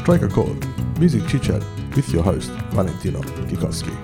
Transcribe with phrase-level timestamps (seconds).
[0.00, 0.66] Strike a Chord,
[0.98, 1.62] Music Chit Chat
[1.94, 3.94] with your host, Valentino Kikowski.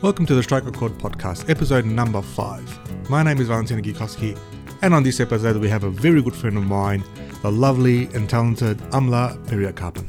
[0.00, 2.66] Welcome to the Strike a Chord podcast, episode number five.
[3.10, 4.38] My name is Valentino Gikowski,
[4.80, 7.04] and on this episode, we have a very good friend of mine,
[7.42, 10.08] the lovely and talented Amla Periakarpan.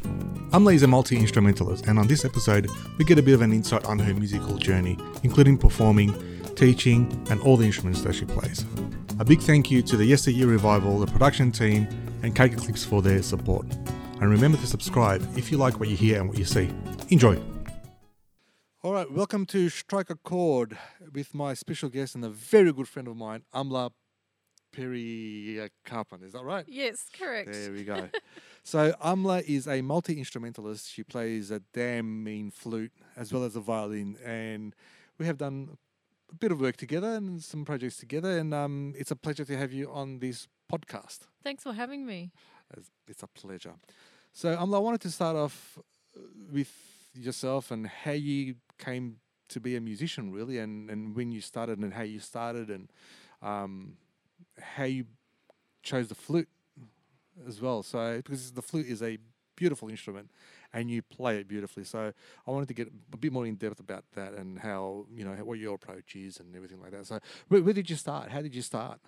[0.52, 3.52] Amla is a multi instrumentalist, and on this episode, we get a bit of an
[3.52, 6.16] insight on her musical journey, including performing,
[6.56, 8.66] teaching, and all the instruments that she plays.
[9.24, 11.88] A big thank you to the Yesteryear Revival, the production team,
[12.24, 13.66] and Cake Eclipse for their support.
[14.20, 16.70] And remember to subscribe if you like what you hear and what you see.
[17.08, 17.42] Enjoy.
[18.82, 20.78] All right, welcome to Strike a Chord
[21.14, 23.92] with my special guest and a very good friend of mine, Amla
[24.76, 26.22] Periakarpan.
[26.22, 26.66] Is that right?
[26.68, 27.54] Yes, correct.
[27.54, 28.10] There we go.
[28.66, 30.92] so Amla is a multi instrumentalist.
[30.92, 34.76] She plays a damn mean flute as well as a violin, and
[35.18, 35.78] we have done
[36.34, 38.38] a bit of work together and some projects together.
[38.38, 41.20] And um, it's a pleasure to have you on this podcast.
[41.44, 42.32] Thanks for having me.
[42.72, 43.76] It's- a pleasure.
[44.32, 45.78] So Amla, I wanted to start off
[46.18, 46.72] uh, with
[47.14, 49.18] yourself and how you came
[49.50, 52.90] to be a musician, really, and, and when you started and how you started and
[53.44, 53.98] um,
[54.60, 55.06] how you
[55.84, 56.50] chose the flute
[57.48, 57.84] as well.
[57.84, 59.20] So because the flute is a
[59.56, 60.32] beautiful instrument
[60.74, 61.84] and you play it beautifully.
[61.84, 62.12] So
[62.48, 65.34] I wanted to get a bit more in depth about that and how you know
[65.44, 67.06] what your approach is and everything like that.
[67.08, 68.30] So where, where did you start?
[68.32, 69.00] How did you start?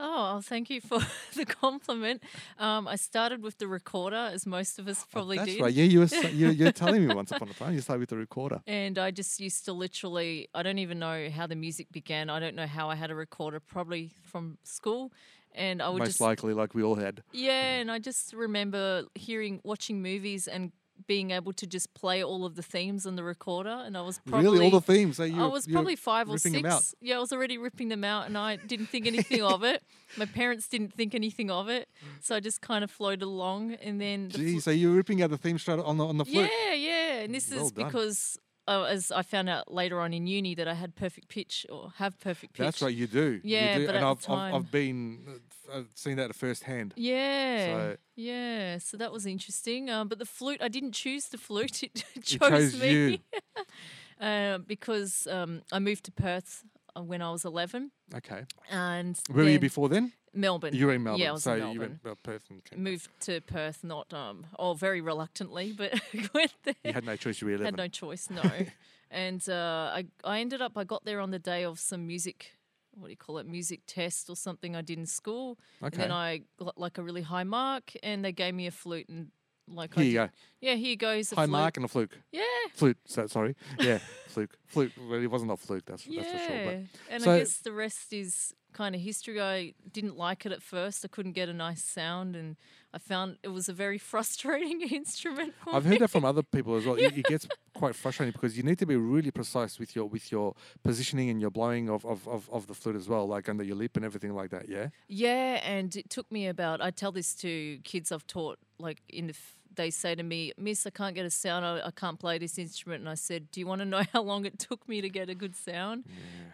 [0.00, 0.98] Oh, well, thank you for
[1.36, 2.20] the compliment.
[2.58, 5.62] Um, I started with the recorder, as most of us probably Oh, That's did.
[5.62, 5.72] right.
[5.72, 8.08] Yeah, you were sa- you, you're telling me once upon a time you started with
[8.08, 8.60] the recorder.
[8.66, 12.28] And I just used to literally, I don't even know how the music began.
[12.28, 15.12] I don't know how I had a recorder, probably from school.
[15.54, 17.22] And I would Most just, likely, like we all had.
[17.32, 20.72] yeah, and I just remember hearing, watching movies and
[21.08, 23.68] being able to just play all of the themes on the recorder.
[23.84, 24.44] And I was probably.
[24.48, 25.16] really, all the themes.
[25.16, 26.82] So you, I was probably five or ripping them out.
[26.82, 26.94] six.
[27.00, 29.82] Yeah, I was already ripping them out, and I didn't think anything of it.
[30.16, 31.88] My parents didn't think anything of it,
[32.20, 33.74] so I just kind of floated along.
[33.74, 36.16] And then, the Gee, fl- so you're ripping out the theme straight on the on
[36.18, 36.48] the flute.
[36.66, 37.12] yeah, yeah.
[37.22, 37.86] And this Well is done.
[37.86, 41.66] because, uh, as I found out later on in uni, that I had perfect pitch
[41.70, 42.64] or have perfect pitch.
[42.64, 43.40] That's right, you do.
[43.44, 43.86] Yeah, you do.
[43.86, 46.94] but and at I've, the I've I've been uh, I've seen that firsthand.
[46.96, 48.78] Yeah, So- yeah.
[48.78, 49.90] So that was interesting.
[49.90, 53.22] Um, but the flute, I didn't choose the flute; it chose, chose me.
[54.20, 56.64] uh, because um, I moved to Perth
[57.02, 58.44] when I was eleven, Okay.
[58.70, 60.12] and Where were you before then?
[60.32, 60.74] Melbourne.
[60.74, 61.20] You were in Melbourne.
[61.20, 62.00] Yeah, I was so in you Melbourne.
[62.02, 62.92] went uh, Perth and came back.
[62.92, 65.92] Moved to Perth, not um, oh, very reluctantly, but
[66.34, 66.74] went there.
[66.84, 67.40] You had no choice.
[67.40, 67.66] You were 11.
[67.66, 68.42] Had no choice, no.
[69.12, 72.50] and uh, I, I ended up, I got there on the day of some music,
[72.94, 75.56] what do you call it, music test or something I did in school.
[75.82, 75.94] okay.
[75.94, 79.08] And then I got like a really high mark, and they gave me a flute
[79.08, 79.28] and
[79.68, 80.28] like Here I you did- go.
[80.60, 81.52] yeah, here goes a High flute.
[81.52, 82.18] mark and a fluke.
[82.32, 82.42] Yeah,
[82.74, 82.98] Flute.
[83.06, 83.56] So, sorry.
[83.78, 83.98] Yeah,
[84.28, 84.56] fluke.
[84.66, 84.92] Fluke.
[85.08, 85.84] Well, it wasn't a fluke.
[85.86, 86.22] That's yeah.
[86.22, 86.64] that's for sure.
[86.64, 86.74] But
[87.10, 89.40] and So- I guess the rest is kind of history.
[89.40, 91.04] I didn't like it at first.
[91.04, 92.56] I couldn't get a nice sound, and
[92.92, 95.54] I found it was a very frustrating instrument.
[95.72, 95.90] I've me.
[95.92, 96.96] heard that from other people as well.
[96.96, 100.32] It, it gets quite frustrating because you need to be really precise with your with
[100.32, 103.62] your positioning and your blowing of, of, of, of the flute as well, like under
[103.64, 104.68] your lip and everything like that.
[104.68, 104.88] Yeah.
[105.06, 106.80] Yeah, and it took me about.
[106.80, 108.58] I tell this to kids I've taught.
[108.80, 111.64] Like in the, f- they say to me, "Miss, I can't get a sound.
[111.64, 114.22] I, I can't play this instrument." And I said, "Do you want to know how
[114.22, 116.04] long it took me to get a good sound?"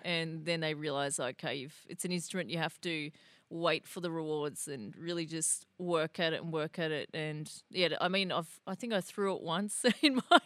[0.05, 3.11] And then they realize, okay, it's an instrument, you have to
[3.51, 7.11] wait for the rewards and really just work at it and work at it.
[7.13, 10.39] And yeah, I mean, I've I think I threw it once in my.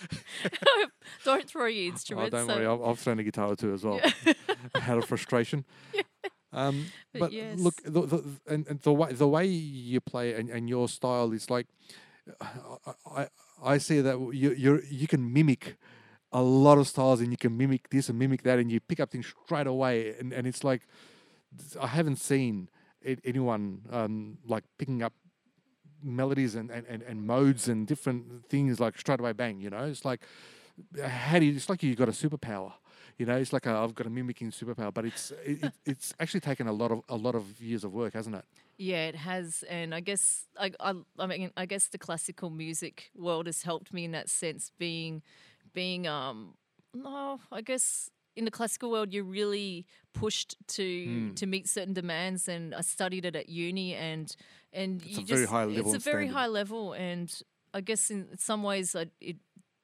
[1.24, 4.00] don't throw your Oh, don't so- worry, I've, I've thrown a guitar too as well,
[4.74, 5.64] out of frustration.
[6.52, 7.58] Um, But but yes.
[7.60, 11.32] look, the, the, and, and the way the way you play and, and your style
[11.32, 11.66] is like,
[12.40, 13.28] I, I,
[13.62, 15.76] I see that you you you can mimic
[16.32, 19.00] a lot of styles and you can mimic this and mimic that and you pick
[19.00, 20.14] up things straight away.
[20.18, 20.82] And, and it's like
[21.80, 22.68] I haven't seen
[23.04, 25.12] a- anyone um, like picking up
[26.02, 29.84] melodies and, and, and, and modes and different things like straight away bang you know?
[29.84, 30.20] It's like
[31.02, 32.72] how do you it's like you got a superpower
[33.20, 36.14] you know it's like i I've got a mimicking superpower but it's it, it, it's
[36.20, 38.46] actually taken a lot of a lot of years of work hasn't it
[38.78, 43.10] Yeah, it has, and I guess I, I, I mean, I guess the classical music
[43.16, 44.72] world has helped me in that sense.
[44.78, 45.22] Being,
[45.74, 46.54] being, um,
[46.94, 51.34] no, I guess in the classical world you're really pushed to Hmm.
[51.34, 54.34] to meet certain demands, and I studied it at uni, and
[54.72, 56.34] and It's you a very high level It's a very standard.
[56.34, 57.42] high level, and
[57.74, 59.36] I guess in some ways I, it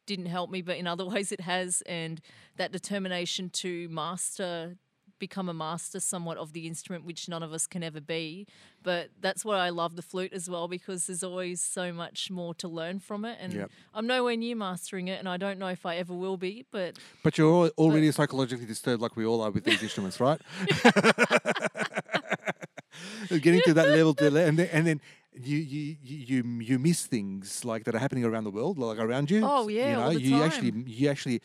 [0.06, 2.20] didn't help me, but in other ways it has, and
[2.56, 4.76] that determination to master
[5.18, 8.46] become a master somewhat of the instrument, which none of us can ever be.
[8.82, 12.54] But that's why I love the flute as well, because there's always so much more
[12.56, 13.38] to learn from it.
[13.40, 13.70] And Yep.
[13.94, 16.66] I'm nowhere near mastering it, and I don't know if I ever will be.
[16.70, 20.40] But but you're al- already psychologically disturbed like we all are with these instruments right
[23.28, 25.00] getting to that level to and then and then
[25.42, 29.30] you you you you miss things like that are happening around the world, like around
[29.30, 29.42] you.
[29.44, 31.40] Oh, yeah, you know, all the you actually you actually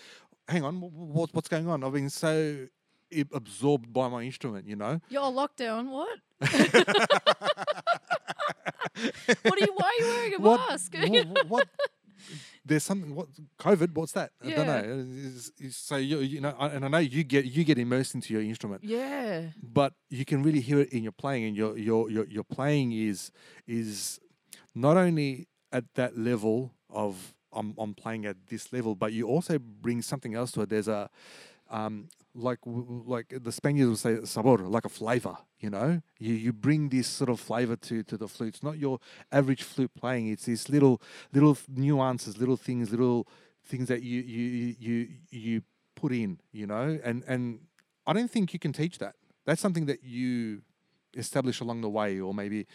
[0.48, 1.84] hang on, what what's going on?
[1.84, 2.68] I've been so
[3.34, 5.00] absorbed by my instrument, you know.
[5.10, 6.20] Yo, lockdown, what?
[9.44, 10.96] what are you, why are you wearing a what, mask?
[10.96, 11.68] what, what
[12.64, 13.28] there's something what
[13.60, 14.82] COVID what's that I don't Yeah.
[14.82, 17.78] know It's- it's- so you you know I- and I know you get you get
[17.78, 19.50] immersed into your instrument yeah.
[19.62, 22.92] but you can really hear it in your playing and your your your, your playing
[22.92, 23.32] is
[23.68, 24.20] is
[24.76, 29.58] not only at that level of I'm, I'm playing at this level but you also
[29.60, 31.10] bring something else to it there's a
[31.70, 36.02] um, like like the Spaniards would say sabor like a flavor you know?
[36.20, 38.56] You you bring this sort of flavor to to the flute.
[38.56, 39.00] It's not your
[39.32, 40.28] average flute playing.
[40.28, 41.02] It's these little
[41.32, 43.28] little nuances little things little
[43.64, 45.62] things that you you you you,
[45.96, 47.00] put in you know?
[47.04, 47.60] And and
[48.08, 49.16] I don't think you can teach that.
[49.46, 50.64] That's something that you
[51.16, 52.66] establish along the way or maybe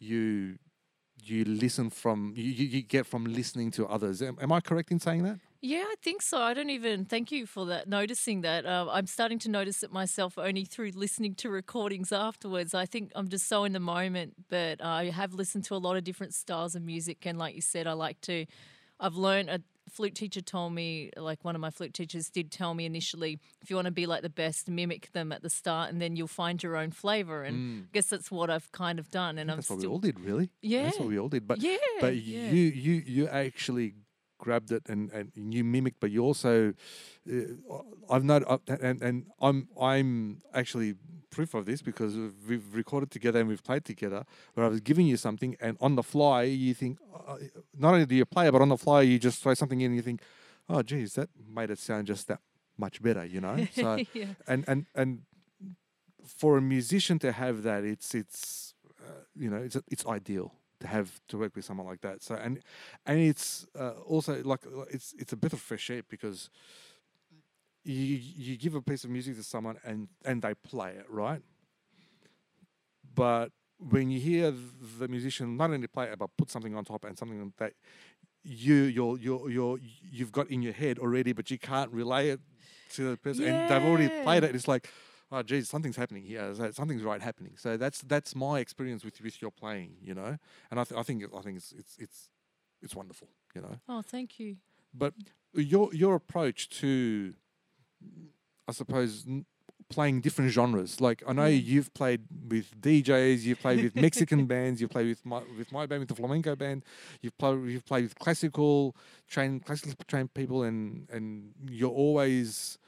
[0.00, 0.58] you
[1.22, 4.20] you listen from you, you you get from listening to others.
[4.22, 6.42] Am, am i correct in saying that Yeah, I think so.
[6.42, 8.66] I don't even thank you for that noticing that.
[8.66, 12.74] Uh, I'm starting to notice it myself only through listening to recordings afterwards.
[12.74, 15.96] I think I'm just so in the moment, but I have listened to a lot
[15.96, 18.44] of different styles of music, and like you said, I like to.
[19.00, 22.74] I've learned a flute teacher told me, like one of my flute teachers did tell
[22.74, 25.90] me initially, if you want to be like the best, mimic them at the start,
[25.90, 27.42] and then you'll find your own flavor.
[27.42, 29.38] And I guess that's what I've kind of done.
[29.38, 31.62] And I'm that's what we all did really Yeah, that's what we all did but
[31.62, 32.50] yeah, but yeah.
[32.50, 33.94] you you you actually
[34.46, 36.52] grabbed it and and you mimic but you also
[37.32, 37.78] uh,
[38.12, 38.58] i've not uh,
[38.88, 40.90] and and i'm i'm actually
[41.30, 42.12] proof of this because
[42.48, 44.20] we've recorded together and we've played together
[44.52, 47.36] where i was giving you something and on the fly you think uh,
[47.84, 49.86] not only do you play it but on the fly you just throw something in
[49.86, 50.20] and you think
[50.68, 52.40] oh geez that made it sound just that
[52.76, 54.26] much better you know so yeah.
[54.46, 55.22] and and and
[56.40, 58.74] for a musician to have that it's it's
[59.04, 60.52] uh, you know it's it's ideal
[60.84, 62.22] to have to work with someone like that.
[62.22, 62.60] So and
[63.06, 66.50] and it's uh, also like uh, it's it's a bit of fresh air because
[67.84, 71.42] you you give a piece of music to someone and and they play it right?
[73.14, 74.52] But when you hear
[74.98, 77.72] the musician not only play it but put something on top and something that
[78.42, 79.78] you you're you're you're
[80.12, 82.40] you've got in your head already but you can't relay it
[82.90, 84.88] to the person and they've already played it it's like
[85.32, 86.54] oh geez something's happening here.
[86.72, 87.54] Something's right happening.
[87.56, 90.38] So that's that's my experience with with your playing you know?
[90.70, 92.30] And i, th- I think i think it's it's it's
[92.82, 93.76] it's wonderful you know?
[93.88, 94.56] Oh, thank you.
[94.92, 95.14] but
[95.54, 97.34] your your approach to
[98.68, 99.46] i suppose n-
[99.90, 104.80] playing different genres like i know you've played with djs you've played with mexican bands
[104.80, 106.82] you've played with my with my band with the flamenco band
[107.20, 108.96] you've played you've played with classical
[109.28, 112.78] trained classically trained people and and you're always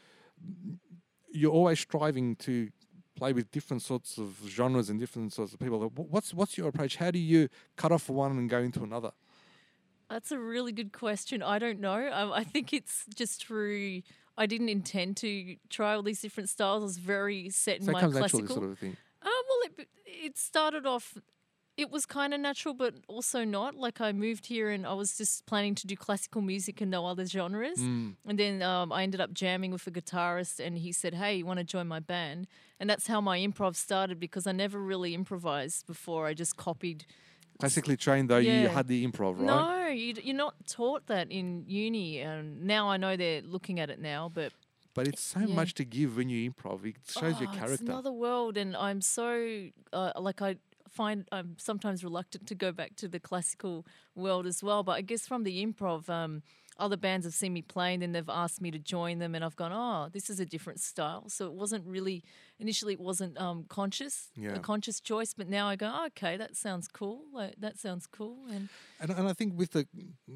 [1.37, 2.71] you're always striving to
[3.15, 6.97] play with different sorts of genres and different sorts of people what's what's your approach
[6.97, 9.13] how do you cut off one and go into another
[10.09, 11.43] That's a really good question.
[11.43, 12.11] I don't know.
[12.13, 14.03] Um, I think it's just through.
[14.39, 16.83] I didn't intend to try all these different styles.
[16.83, 18.55] I was very set in so my comes classical.
[18.55, 21.17] sort of thing Um, well, it it started off.
[21.77, 23.75] It was kind of natural, but also not.
[23.75, 27.05] Like I moved here and I was just planning to do classical music and no
[27.07, 27.79] other genres.
[27.79, 28.15] Mm.
[28.27, 31.47] And then um, I ended up jamming with a guitarist, and he said, "Hey, you
[31.47, 32.47] want to join my band?"
[32.81, 36.27] And that's how my improv started because I never really improvised before.
[36.27, 37.05] I just copied
[37.59, 41.65] classically trained though you had the improv right no, you, you're not taught that in
[41.67, 44.31] uni, and now I know they're looking at it now.
[44.33, 44.53] But
[44.95, 45.55] but it's so Yeah.
[45.55, 48.77] much to give when you improv it shows your oh, It's character another world, and
[48.77, 50.57] I'm so uh, like I
[50.97, 54.83] find I'm sometimes reluctant to go back to the classical world as well.
[54.83, 56.43] But I guess from the improv, um,
[56.79, 59.43] other bands have seen me play, and then they've asked me to join them, and
[59.45, 61.29] I've gone, oh, this is a different style.
[61.29, 62.23] So it wasn't really
[62.59, 64.55] initially it wasn't um, conscious, Yeah.
[64.55, 67.23] a conscious choice, but now I go, oh, okay, that sounds cool.
[67.33, 68.69] Like that sounds cool, and
[69.01, 69.87] and, and i think with the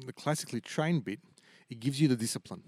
[0.07, 1.19] the classically trained bit
[1.69, 2.61] it gives you the discipline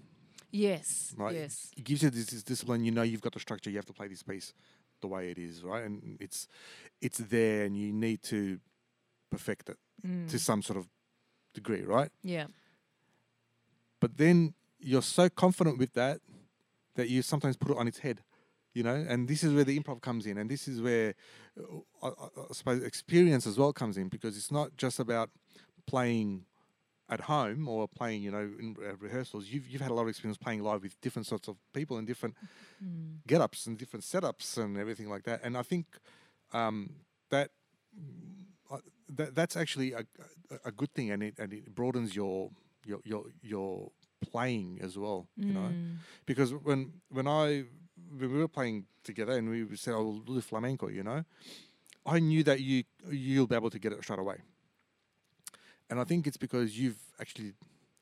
[0.50, 1.70] yes, right yes.
[1.76, 3.92] it gives you this, this discipline you know you've got the structure you have to
[3.92, 4.52] play this piece
[5.00, 6.48] the way it is right and it's
[7.00, 8.58] it's there and you need to
[9.30, 10.28] perfect it Mm.
[10.28, 10.86] to some sort of
[11.54, 12.46] degree right Yeah.
[14.00, 16.20] but then you're so confident with that
[16.96, 18.22] that you sometimes put it on its head
[18.74, 21.14] you know and this is where the improv comes in and this is where
[21.58, 25.30] uh, I, I I suppose experience as well comes in because it's not just about
[25.86, 26.44] playing
[27.08, 30.08] at home or playing you know in uh, rehearsals you've, you've had a lot of
[30.08, 32.34] experience playing live with different sorts of people and different
[32.82, 33.18] Mm.
[33.26, 35.86] get-ups and different setups and everything like that and i think
[36.52, 36.90] um,
[37.30, 37.50] that
[38.70, 40.04] uh, that that's actually a,
[40.64, 42.50] a, good thing and it and it broadens your
[42.84, 45.96] your your your playing as well you know Mm.
[46.26, 47.64] because when when I
[48.18, 51.24] when we were playing together and we said oh, we'll do flamenco you know
[52.06, 54.38] I knew that you you'll be able to get it straight away.
[55.94, 57.52] And I think it's because you've actually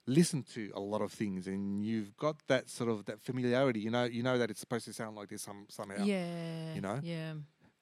[0.06, 3.80] listened to a lot of things and you've got that sort of that familiarity.
[3.80, 6.02] You know, you know that it's supposed to sound like this some somehow.
[6.02, 6.72] Yeah.
[6.74, 7.00] you know?
[7.02, 7.34] Yeah.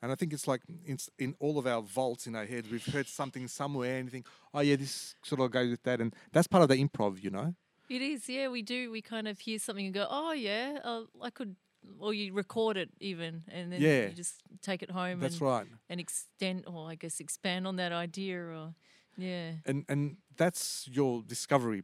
[0.03, 2.85] And I think it's like in, in all of our vaults in our heads, we've
[2.87, 6.13] heard something somewhere and you think, oh yeah, this sort of goes with that, and
[6.33, 7.55] that's part of the improv, you know.
[7.89, 8.49] It is, yeah.
[8.49, 8.91] We do.
[8.91, 11.55] We kind of hear something and go, "Oh, yeah, uh, I could,"
[12.01, 14.07] or you record it even, and then Yeah.
[14.09, 15.67] you just take it home That's and, right.
[15.89, 18.75] and extend, or I guess expand on that idea, or
[19.17, 21.83] yeah, and and that's your discovery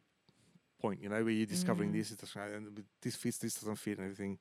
[0.80, 1.94] point, you know, where you're discovering Mm.
[1.94, 4.38] this is and this fits, this doesn't fit, and everything.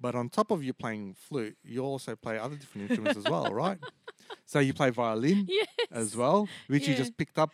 [0.00, 3.52] But on top of you playing flute, you also play other different instruments as well,
[3.52, 3.78] right?
[4.44, 7.50] So you play violin yeah, as well, which you just picked up.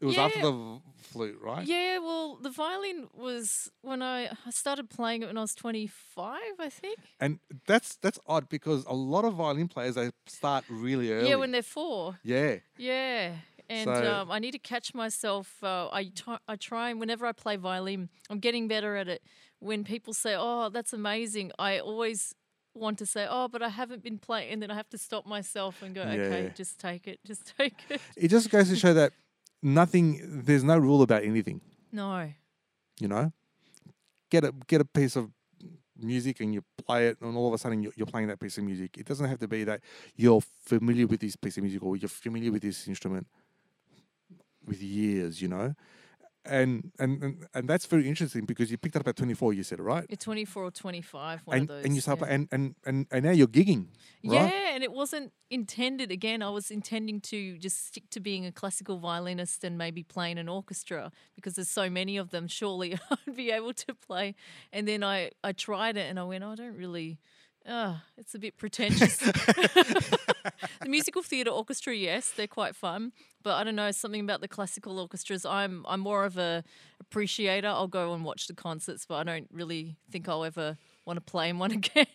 [0.00, 1.66] It was after the flute, right?
[1.66, 1.98] yeah.
[1.98, 6.56] Well, the violin was when I I started playing it when I was twenty five,
[6.58, 6.98] I think.
[7.20, 11.28] And that's that's odd because a lot of violin players they start really early.
[11.30, 12.18] Yeah, when they're four.
[12.24, 13.36] yeah, Yeah.
[13.74, 15.46] And So- um, I need to catch myself.
[15.62, 19.20] Uh, I, try, I try and whenever I play violin, I'm getting better at it.
[19.70, 22.20] When people say, "Oh, that's amazing," I always
[22.74, 25.24] want to say, "Oh, but I haven't been playing," and then I have to stop
[25.36, 26.48] myself and go, "Okay, Yeah.
[26.62, 29.12] just take it, just take it." it just goes to show that
[29.62, 30.06] nothing.
[30.44, 31.60] There's no rule about anything.
[31.92, 32.32] No.
[33.00, 33.32] you know
[34.30, 35.30] get a get a piece of
[36.12, 38.58] music and you play it and all of a sudden you're, you're playing that piece
[38.58, 39.80] of music it doesn't have to be that
[40.16, 43.26] you're familiar with this piece of music or you're familiar with this instrument
[44.66, 45.74] with years you know
[46.46, 49.80] and and and, and that's very interesting because you picked up at 24 you said
[49.80, 51.84] right It's 24 or 25, one and of those.
[51.86, 52.26] and you start yeah.
[52.28, 53.86] and, and and and now you're gigging
[54.24, 56.10] right Yeah, and it wasn't intended.
[56.10, 60.36] Again, I was intending to just stick to being a classical violinist and maybe playing
[60.38, 62.46] an orchestra because there's so many of them.
[62.46, 64.34] Surely I'd be able to play.
[64.70, 67.18] And then I I tried it and I went, oh, I don't really.
[67.66, 69.16] Ah, it's a bit pretentious.
[69.16, 70.18] the
[70.86, 73.12] musical theatre orchestra, yes, they're quite fun,
[73.44, 75.44] but I don't know something about the classical orchestras.
[75.46, 76.64] I'm I'm more of a
[77.00, 77.68] appreciator.
[77.68, 81.20] I'll go and watch the concerts, but I don't really think I'll ever want to
[81.20, 82.06] play in one again.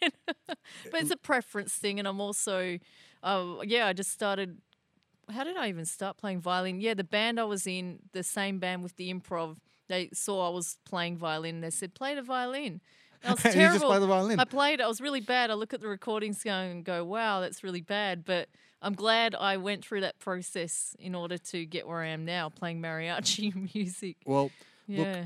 [0.48, 0.58] but
[1.02, 2.80] it's a preference thing, and I'm also,
[3.24, 4.58] uh, yeah, I just started.
[5.32, 6.82] How did I even start playing violin?
[6.82, 9.58] Yeah, the band I was in, the same band with the improv,
[9.88, 11.62] they saw I was playing violin.
[11.62, 12.82] They said, "Play the violin."
[13.22, 13.74] That was You terrible.
[13.76, 14.40] just play the violin.
[14.40, 14.80] I played.
[14.80, 14.84] it.
[14.84, 15.52] I was really bad.
[15.52, 18.50] I look at the recordings going and go, "Wow, that's really bad." But
[18.82, 22.50] I'm glad I went through that process in order to get where I am now,
[22.50, 24.18] playing mariachi music.
[24.26, 24.52] well
[24.88, 25.26] Yeah.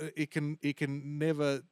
[0.00, 1.62] uh, it can it can never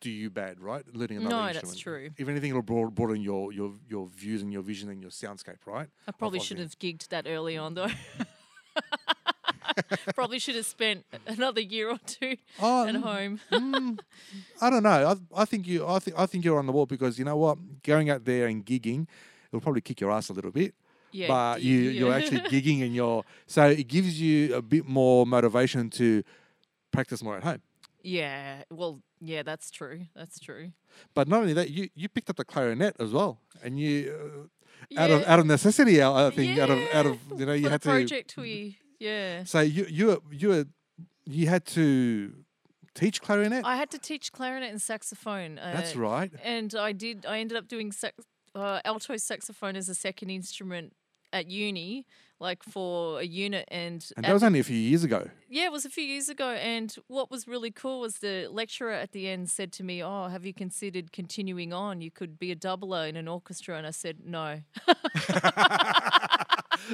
[0.00, 0.82] do you bad, right?
[0.94, 1.74] Learning another No, instrument.
[1.74, 2.10] that's true.
[2.16, 5.88] If anything, it'll broaden your your your views and your vision and your soundscape, right?
[6.08, 7.88] I probably should have gigged that early on, though.
[10.14, 13.40] probably should have spent another year or two Oh, at mm, home.
[13.52, 13.98] mm,
[14.60, 15.16] I don't know.
[15.34, 15.86] I, I think you.
[15.86, 17.58] I think I think you're on the wall because you know what?
[17.82, 19.06] Going out there and gigging,
[19.52, 20.74] it'll probably kick your ass a little bit.
[21.12, 21.90] Yeah, but you yeah.
[22.00, 26.22] you're actually gigging and you're so it gives you a bit more motivation to
[26.92, 27.62] practice more at home.
[28.02, 28.62] yeah.
[28.70, 30.06] Well, yeah, that's true.
[30.14, 30.72] That's true.
[31.14, 34.48] But not only that, you you picked up the clarinet as well, and you
[34.96, 37.64] uh, out of out of necessity, I think out of out of you know you
[37.64, 39.44] For had the to project we yeah.
[39.44, 40.64] So you you were- you were,
[41.26, 42.32] you had to
[42.94, 43.64] teach clarinet.
[43.64, 45.58] I had to teach clarinet and saxophone.
[45.58, 46.30] Uh, That's right.
[46.42, 47.26] And I did.
[47.26, 48.14] I ended up doing sax,
[48.54, 50.92] uh, alto saxophone as a second instrument
[51.32, 52.06] at uni,
[52.40, 53.66] like for a unit.
[53.70, 55.28] And, And that was only a few years ago.
[55.48, 56.50] yeah, it was a few years ago.
[56.50, 60.28] And what was really cool was the lecturer at the end said to me, "Oh,
[60.28, 62.00] have you considered continuing on?
[62.00, 64.60] You could be a doubler in an orchestra." And I said, "No."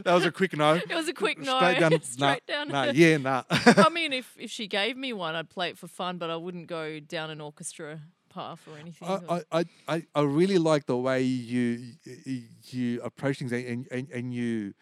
[0.05, 0.75] That was a quick no.
[0.75, 1.57] It was a quick no.
[1.57, 1.91] Straight down.
[2.03, 2.69] Straight nah, down.
[2.69, 3.45] Nah, yeah, nah.
[3.51, 6.37] I mean, if if she gave me one, I'd play it for fun, but I
[6.37, 8.01] wouldn't go down an orchestra
[8.41, 9.09] path or anything.
[9.35, 9.61] I, I,
[9.95, 11.69] I, I really like the way you
[12.05, 12.43] you,
[12.77, 14.75] you approach things and, and, and you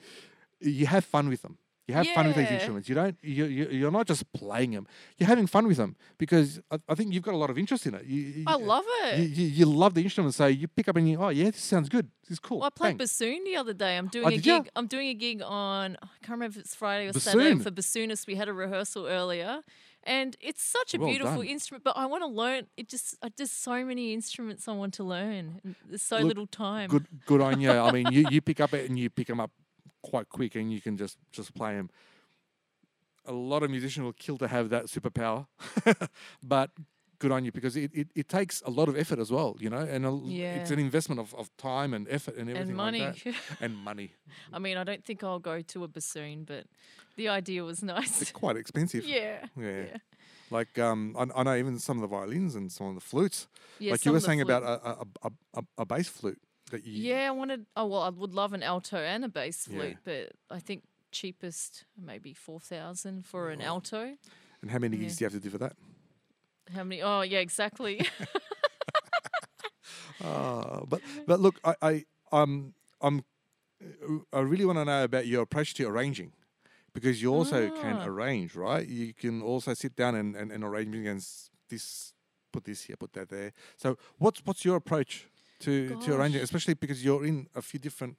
[0.60, 1.56] you have fun with them.
[1.86, 2.88] You have fun with these instruments.
[2.88, 3.16] You don't.
[3.20, 4.86] You, you you're not just playing them.
[5.18, 7.82] You're having fun with them because I, I think you've got a lot of interest
[7.88, 8.04] in it.
[8.06, 9.18] You, you- I love it.
[9.18, 11.62] You, you, you love the instrument, so you pick up and you oh yeah, this
[11.62, 12.06] sounds good.
[12.22, 12.60] This is cool.
[12.60, 13.04] Well, I played Bang.
[13.04, 13.98] bassoon the other day.
[13.98, 14.70] I'm doing Oh, a gig.
[14.74, 15.98] I'm doing a gig on.
[16.02, 17.60] I can't remember if it's Friday or Saturday Bassoon?
[17.64, 18.26] for bassoonists.
[18.26, 19.52] We had a rehearsal earlier,
[20.06, 21.46] and it's such a Well beautiful done.
[21.46, 21.84] instrument.
[21.84, 22.66] But I want to learn.
[22.76, 25.60] It just, I just so many instruments I want to learn.
[25.88, 26.88] There's so Look, little time.
[26.90, 27.70] good good on you.
[27.70, 29.50] I mean, you, you pick up it and you pick them up
[30.02, 31.90] quite quick, and you can just just play them.
[33.26, 35.46] A lot of musicians will kill to have that superpower,
[36.42, 36.70] but
[37.24, 39.70] good on you because it, it, it takes a lot of effort as well, you
[39.74, 40.22] know, and a, l-
[40.60, 43.00] it's an investment of, of time and effort and everything and money.
[43.00, 44.08] like that, and money.
[44.52, 46.64] I mean, I don't think I'll go to a bassoon, but
[47.16, 48.20] the idea was nice.
[48.22, 49.04] It's quite expensive.
[49.04, 49.46] yeah.
[49.56, 49.66] Yeah.
[49.90, 49.96] Yeah.
[50.50, 53.48] Like um, I, I know even some of the violins and some of the flutes.
[53.78, 56.40] Yeah, like you were saying flute- about a, a, a, a, a bass flute.
[56.70, 56.92] that you?
[57.10, 57.66] Yeah, I wanted.
[57.76, 59.76] Oh well, I would love an alto and a bass Yeah.
[59.78, 64.16] flute, but I think cheapest maybe four thousand for an alto.
[64.62, 65.02] And how many Yeah.
[65.04, 65.74] gigs do you have to do for that?
[66.72, 67.02] How many?
[67.02, 68.06] Oh yeah, exactly.
[70.22, 73.24] Uh, but but look, I, I um I'm
[73.82, 76.32] uh, I really want to know about your approach to arranging.
[76.92, 78.06] Because you also can Ah.
[78.06, 78.86] arrange, right?
[78.86, 82.12] You can also sit down and, and, and arrange against this,
[82.52, 83.52] put this here, put that there.
[83.76, 85.26] So what's what's your approach
[85.60, 88.16] to, to arranging, especially because you're in a few different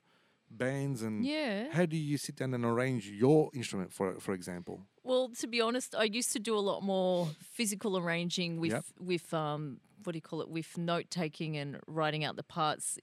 [0.52, 1.72] bands and yeah.
[1.72, 4.82] how do you sit down and arrange your instrument for for example?
[5.06, 8.86] Well, to be honest, I used to do a lot more physical arranging with Yep.
[9.00, 12.98] with um what do you call it with note taking and writing out the parts.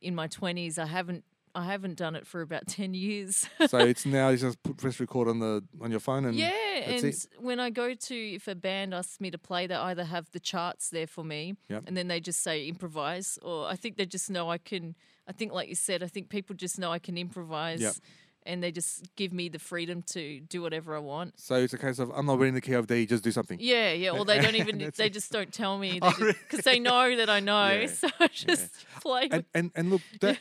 [0.00, 3.48] In my twenties, I haven't I haven't done it for about ten years.
[3.68, 6.50] so it's now you just put press record on the on your phone and yeah,
[6.86, 7.26] and it.
[7.38, 10.40] when I go to if a band asks me to play, they either have the
[10.40, 11.84] charts there for me, Yep.
[11.86, 14.94] and then they just say improvise, or I think they just know I can.
[15.26, 18.00] I think, like you said, I think people just know I can improvise,
[18.50, 21.38] and they just give me the freedom to do whatever I want.
[21.38, 23.58] So it's a case of I'm not reading the key of D, just do something.
[23.60, 24.10] Yeah, yeah.
[24.10, 27.40] Or they don't even they just don't tell me Oh, because they know that I
[27.40, 27.68] know.
[27.80, 29.28] Yeah, So I just play.
[29.30, 30.38] And, and and look, that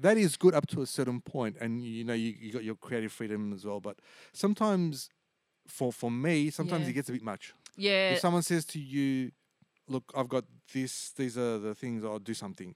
[0.00, 2.74] that is good up to a certain point, and you know you, you got your
[2.76, 3.80] creative freedom as well.
[3.80, 3.96] But
[4.32, 5.08] sometimes,
[5.68, 6.90] for for me, sometimes Yeah.
[6.90, 7.54] it gets a bit much.
[7.76, 9.30] yeah, If someone says to you,
[9.88, 11.12] "Look, I've got this.
[11.16, 12.04] These are the things.
[12.04, 12.74] I'll do something,"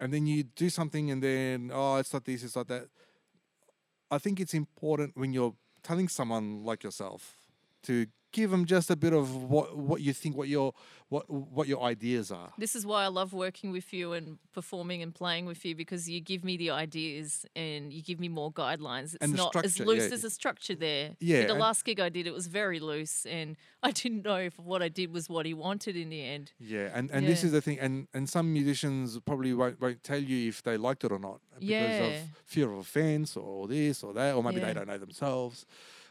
[0.00, 2.88] and then you do something, and then oh, it's not this, it's not that.
[4.10, 7.36] I think it's important when you're telling someone like yourself
[7.84, 10.74] to give them just a bit of what what you think, what your
[11.08, 12.52] what what your ideas are.
[12.58, 16.08] This is why I love working with you and performing and playing with you because
[16.08, 19.16] you give me the ideas and you give me more guidelines.
[19.20, 20.02] It's not as loose.
[20.02, 20.08] yeah.
[20.08, 21.16] There's a structure there.
[21.20, 24.58] Yeah, The last gig I did, it was very loose, and I didn't know if
[24.58, 26.52] what I did was what he wanted in the end.
[26.58, 30.18] Yeah, and, and this is the thing, and, and some musicians probably won't, won't tell
[30.22, 32.04] you if they liked it or not because Yeah.
[32.08, 34.66] of fear of offense or this or that, or maybe Yeah.
[34.66, 35.64] they don't know themselves.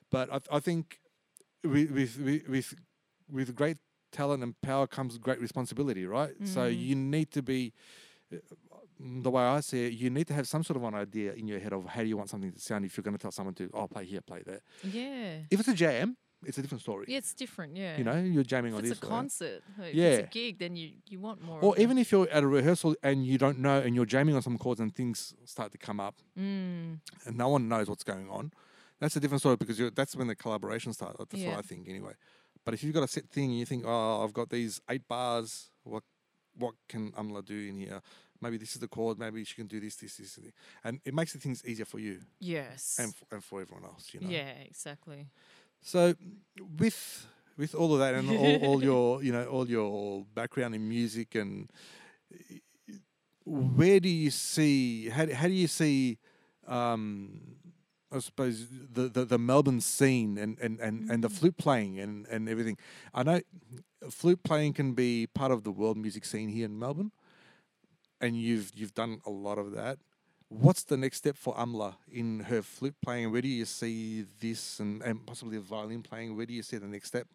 [0.10, 1.00] But I, I think
[1.64, 2.76] with, with with with
[3.32, 3.78] with great
[4.12, 6.34] talent and power comes great responsibility, right?
[6.44, 6.80] So Mm.
[6.88, 7.74] you need to be.
[8.34, 8.38] uh,
[9.00, 11.48] The way I see it, you need to have some sort of an idea in
[11.48, 12.84] your head of how you want something to sound.
[12.84, 14.62] If you're going to tell someone to, oh, play here, play there.
[14.84, 15.46] Yeah.
[15.52, 17.06] If it's a jam, it's a different story.
[17.08, 17.78] Yeah, it's different.
[17.78, 17.96] Yeah.
[18.00, 19.04] You know, you're jamming if on it's this.
[19.04, 20.06] a or concert, if Yeah.
[20.06, 21.60] it's a gig, then you, you want more.
[21.64, 24.42] Or even if you're at a rehearsal and you don't know and you're jamming on
[24.42, 28.30] some chords and things start to come up Mm, and no one knows what's going
[28.32, 28.52] on,
[29.00, 31.18] that's a different story because you're, that's when the collaboration starts.
[31.20, 31.50] That's Yeah.
[31.50, 32.14] what I think anyway.
[32.66, 35.08] But if you've got a set thing and you think, oh, I've got these eight
[35.08, 36.04] bars, what
[36.58, 38.02] what can Amla do in here?
[38.42, 39.20] Maybe this is the chord.
[39.20, 40.52] Maybe she can do this, this, this, and
[40.84, 42.98] and it makes the things easier for you yes.
[43.00, 44.10] and f- and for everyone else.
[44.14, 44.30] You know.
[44.30, 45.28] Yeah, exactly.
[45.82, 46.16] So
[46.80, 50.88] with with all of that and all, all your you know all your background in
[50.90, 51.70] music and
[53.46, 56.18] where do you see how, how do you see
[56.68, 57.40] um
[58.12, 62.26] I suppose the, the, the Melbourne scene and, and, and, and the flute playing and,
[62.28, 62.78] and everything.
[63.14, 63.42] I know
[64.10, 67.12] flute playing can be part of the world music scene here in Melbourne,
[68.22, 69.98] and you've you've done a lot of that.
[70.50, 73.32] What's the next step for Amla in her flute playing?
[73.34, 76.38] Where do you see this and, and possibly the violin playing?
[76.38, 77.28] Where do you see the next step?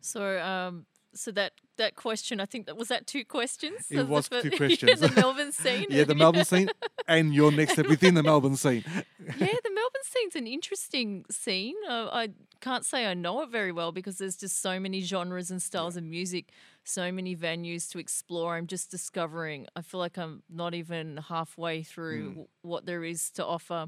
[0.00, 3.86] So, um, so that that question, I think that was that two questions.
[3.90, 5.00] It the was fir- two yeah, questions.
[5.00, 5.86] the Melbourne scene.
[5.90, 6.70] yeah, the Melbourne scene
[7.08, 8.84] and your next step within the Melbourne scene.
[8.86, 9.02] yeah,
[9.38, 11.74] the Melbourne scene's an interesting scene.
[11.88, 12.28] Uh, I
[12.60, 15.96] can't say I know it very well because there's just so many genres and styles
[15.96, 16.50] of music,
[16.84, 18.56] so many venues to explore.
[18.56, 19.66] I'm just discovering.
[19.74, 23.86] I feel like I'm not even halfway through w- what there is to offer.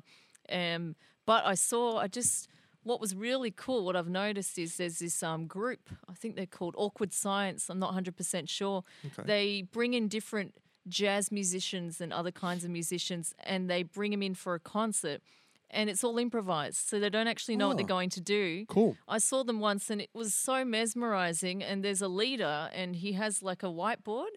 [0.51, 2.49] Um, but I saw, I just,
[2.87, 6.47] what was really cool, what I've noticed is there's this um, group, I think they're
[6.47, 7.69] called Awkward Science.
[7.69, 8.85] I'm not 100% sure.
[9.05, 9.23] Okay.
[9.27, 10.55] They bring in different
[10.89, 15.21] jazz musicians and other kinds of musicians and they bring them in for a concert
[15.69, 17.99] and it's all improvised so they don't actually know what they're Oh.
[17.99, 18.97] going to do Cool.
[19.09, 23.15] i saw them once and it was so mesmerizing and there's a leader and he
[23.15, 24.31] has like a whiteboard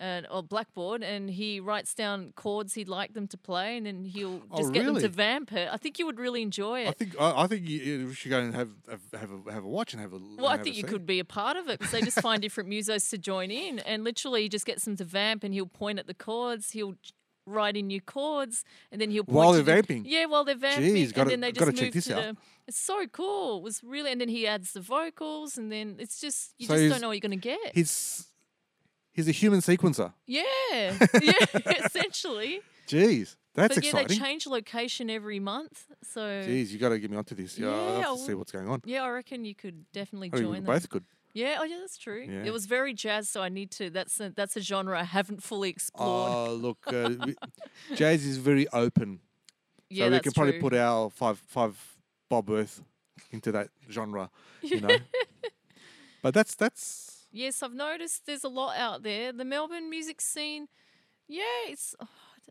[0.00, 4.04] uh, or blackboard and he writes down chords he'd like them to play and then
[4.04, 6.88] he'll Oh, just get them to vamp it i think you would really enjoy it.
[6.88, 9.68] I think I, I think you, should go and have have have a, have a
[9.68, 10.18] watch and have a.
[10.36, 12.68] Well, I think you could be a part of it because they just find different
[12.70, 15.98] musos to join in, and literally he just gets them to vamp, and he'll point
[15.98, 16.94] at the chords, he'll
[17.46, 20.04] write in new chords, and then he'll point While they're the- vamping?
[20.06, 22.22] Yeah, while they're vamping, Jeez, gotta- and then they just move to out.
[22.22, 22.36] the.
[22.68, 23.58] It's so cool.
[23.58, 26.76] It was really, and then he adds the vocals, and then it's just you So
[26.76, 27.72] just don't know what you're gonna get.
[27.74, 28.26] He's
[29.18, 30.12] he's a human sequencer.
[30.26, 30.42] Yeah,
[31.20, 31.32] yeah,
[31.84, 32.60] essentially.
[32.86, 33.76] Jeez, that's exciting.
[33.76, 37.34] but yeah, they change location every month, so Jeez, you got to get me onto
[37.34, 37.58] this.
[37.58, 38.80] Yeah, I'll have to see what's going on.
[38.84, 40.72] yeah, I reckon you could definitely I think we join them.
[40.74, 41.04] both could.
[41.34, 42.24] Yeah, oh yeah, that's true.
[42.28, 42.44] Yeah.
[42.44, 43.90] It was very jazz, so I need to.
[43.90, 46.32] That's a, that's a genre I haven't fully explored.
[46.32, 47.36] Oh, look, uh, we-
[47.96, 49.18] jazz is very open.
[49.90, 50.60] yeah, so we that's can probably true.
[50.62, 51.76] put our five five
[52.28, 52.82] Bob Worth
[53.32, 54.30] into that genre,
[54.62, 54.96] you know.
[56.22, 59.32] but that's that's Yes, I've noticed there's a lot out there.
[59.32, 60.68] The Melbourne music scene,
[61.26, 61.94] yeah, it's.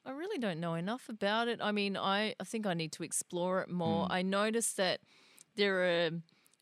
[0.06, 1.60] I really don't know enough about it.
[1.62, 4.06] I mean, I, I think I need to explore it more.
[4.06, 4.12] Mm.
[4.12, 5.00] I noticed that
[5.56, 6.12] there are.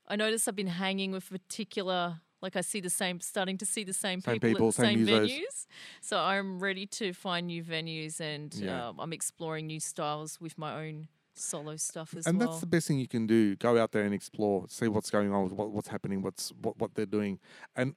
[0.08, 2.21] I noticed I've been hanging with particular.
[2.41, 4.82] Like I see the same, starting to see the same, Same people, people, at the
[4.84, 5.65] same same venues.
[6.01, 8.89] So I'm ready to find new venues, and Yeah.
[8.89, 12.47] um, I'm exploring new styles with my own solo stuff as and well.
[12.47, 13.56] And that's the best thing you can do.
[13.56, 16.93] Go out there and explore, see what's going on, what, what's happening, what's what, what
[16.93, 17.39] they're doing.
[17.75, 17.95] And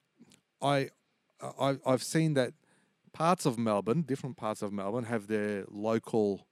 [0.60, 0.88] I,
[1.60, 2.52] I I've seen that
[3.12, 6.46] parts of Melbourne, different parts of Melbourne, have their local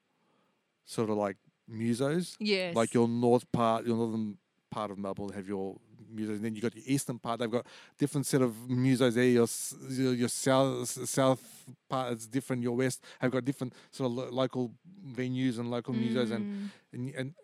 [0.84, 1.36] sort of like
[1.70, 2.36] musos.
[2.38, 4.38] yes, Like your north part, your northern
[4.70, 5.76] part of Melbourne have your
[6.14, 7.40] musos, and then you got your eastern part.
[7.40, 7.66] They've got
[7.98, 9.24] different set of musos there.
[9.24, 9.48] Your
[9.90, 12.62] your, your south south part is different.
[12.62, 14.72] Your west have got different sort of lo- local
[15.12, 16.70] venues and local musos, and Mm.
[16.92, 17.34] and and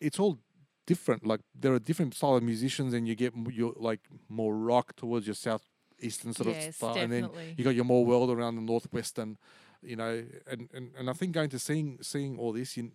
[0.00, 0.38] it's all
[0.86, 1.26] different.
[1.26, 5.26] Like there are different style of musicians, and you get your like more rock towards
[5.26, 5.34] your
[6.04, 7.54] southeastern sort of Yes, style, and then definitely.
[7.56, 9.38] you got your more world around the northwestern.
[9.82, 12.90] You know, and, and, and I think going to seeing seeing all this you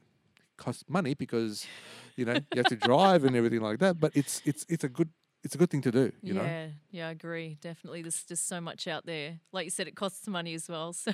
[0.58, 1.69] costs money because
[2.15, 4.00] you know you have to drive and everything like that.
[4.00, 5.10] But it's it's it's a good
[5.43, 6.12] it's a good thing to do.
[6.26, 7.58] You yeah, know, yeah, yeah, I agree.
[7.62, 9.39] Definitely, there's just so much out there.
[9.52, 10.93] Like you said, it costs money as well.
[11.04, 11.12] So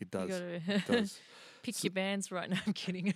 [0.00, 0.42] it does.
[0.74, 1.22] It does.
[1.62, 2.58] pick your bands right now.
[2.66, 3.14] I'm kidding.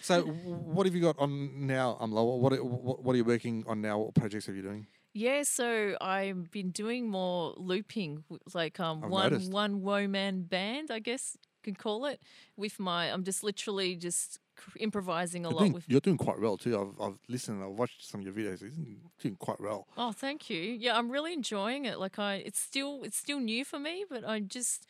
[0.00, 2.38] So, what have you got on now, Amla?
[2.38, 3.98] What, what what are you working on now?
[3.98, 4.86] What projects are you doing?
[5.12, 9.52] Yeah, so I've been doing more looping, like um I've one noticed.
[9.52, 12.20] one woman band, I guess you can call it.
[12.56, 14.38] With my, I'm just literally just
[14.78, 15.88] improvising a You're lot doing, with.
[15.88, 16.78] you're doing quite well too.
[16.78, 17.62] I've, I've listened.
[17.62, 18.60] I've watched some of your videos.
[18.60, 19.86] You're doing quite well.
[19.96, 20.60] Oh, thank you.
[20.60, 21.98] Yeah, I'm really enjoying it.
[21.98, 24.86] Like I, it's still it's still new for me, but I just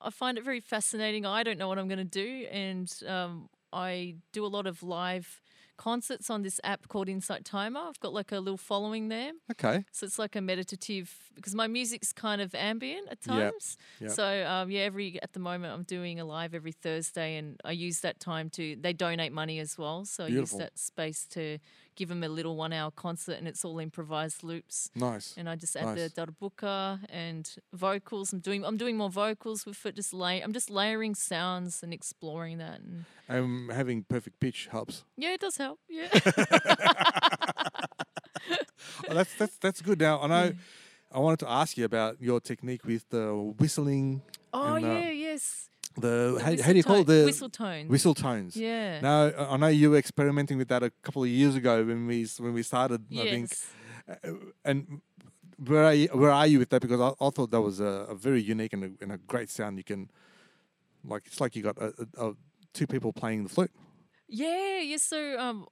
[0.00, 1.26] I find it very fascinating.
[1.26, 4.82] I don't know what I'm going to do, and um, I do a lot of
[4.82, 5.41] live
[5.82, 7.80] concerts on this app called Insight Timer.
[7.88, 9.84] I've got like a little following there, Okay.
[9.90, 13.76] so it's like a meditative because my music's kind of ambient at times.
[14.00, 14.10] yep.
[14.10, 17.72] So um, yeah, every at the moment I'm doing a live every Thursday, and I
[17.72, 20.04] use that time to they donate money as well.
[20.04, 21.58] So I use that space to
[21.96, 25.34] give them a little one hour concert, and it's all improvised loops Nice.
[25.36, 26.12] and I just add Nice.
[26.12, 28.32] the darbuka and vocals.
[28.32, 29.94] I'm doing I'm doing more vocals with it.
[29.96, 32.80] Just lay I'm just layering sounds and exploring that.
[32.80, 35.04] And Um, having perfect pitch helps.
[35.16, 35.78] yeah, it does help.
[35.88, 36.08] Yeah.
[39.08, 40.00] Oh, that's that's that's good.
[40.00, 40.52] Now I know.
[41.12, 44.22] I wanted to ask you about your technique with the whistling.
[44.52, 45.68] oh and, uh, yeah, yes.
[45.96, 47.06] The, The how, how whistle do you call it?
[47.06, 47.90] The whistle tones?
[47.90, 48.56] whistle tones.
[48.56, 49.00] Yeah.
[49.00, 52.26] Now I know you were experimenting with that a couple of years ago when we
[52.38, 53.02] when we started.
[53.12, 53.50] I think.
[53.50, 53.66] yes.
[54.24, 54.32] Uh,
[54.64, 55.00] and
[55.64, 56.82] where are you, where are you with that?
[56.82, 59.48] Because I, I thought that was a, a very unique and a, and a great
[59.48, 59.78] sound.
[59.78, 60.10] You can,
[61.04, 62.34] like, it's like you got a,
[62.72, 63.70] two people playing the flute.
[64.28, 64.96] Yeah, yeah.
[64.96, 65.66] So um,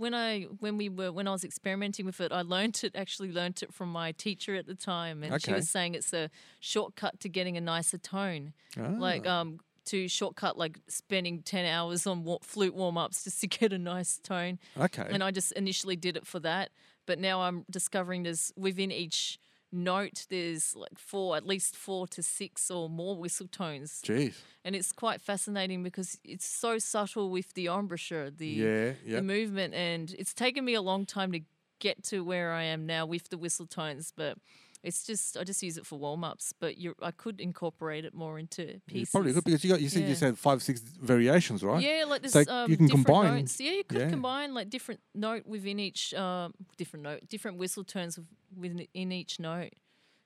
[0.00, 3.30] when I when we were when I was experimenting with it, I learnt it actually
[3.32, 7.20] learned it from my teacher at the time, and she was saying it's a shortcut
[7.20, 8.52] to getting a nicer tone.
[8.76, 9.40] like Ah.
[9.40, 13.78] um to shortcut like spending 10 hours on wa- flute warm-ups just to get a
[13.78, 14.58] nice tone.
[14.78, 16.70] Okay, and i just initially did it for that.
[17.06, 19.38] But now i'm discovering there's within each
[19.72, 24.02] note there's like four at least four to six or more whistle tones.
[24.04, 29.16] Jeez, and it's quite fascinating because it's so subtle with the embouchure the yeah, yeah.
[29.16, 29.74] the movement.
[29.74, 31.40] And it's taken me a long time to
[31.78, 34.36] get to where I am now with the whistle tones but
[34.82, 38.14] it's just I just use it for warm ups but you I could incorporate it
[38.14, 40.80] more into You pieces probably could because you got you said you said five six
[40.80, 41.82] variations, right?
[41.82, 44.08] yeah like this So um, you can combine- notes yeah you could yeah.
[44.10, 48.18] combine like different note within each um, different note different whistle tones
[48.56, 49.72] within in each note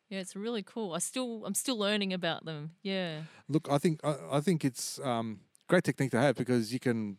[0.09, 4.01] yeah it's really cool I still I'm still learning about them yeah Look, I think
[4.05, 7.19] I, I think it's um, great technique to have because you can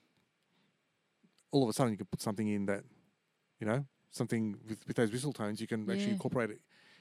[1.52, 2.84] all of a sudden you can put something in that,
[3.60, 5.62] you know, something with, with those whistle tones.
[5.62, 6.12] You can actually Yeah.
[6.14, 6.60] incorporate it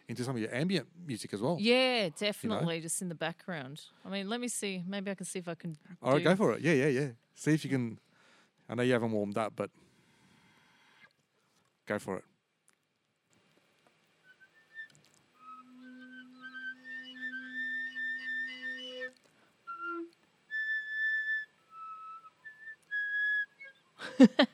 [0.08, 1.56] into some of your ambient music as well.
[1.60, 5.38] yeah definitely just in the background I mean let me see maybe I can see
[5.38, 6.60] if I can All right, go for it.
[6.60, 7.08] Yeah, yeah, yeah.
[7.34, 7.98] See if you can.
[8.68, 9.70] I know you haven't warmed up, but
[11.86, 12.24] go for it.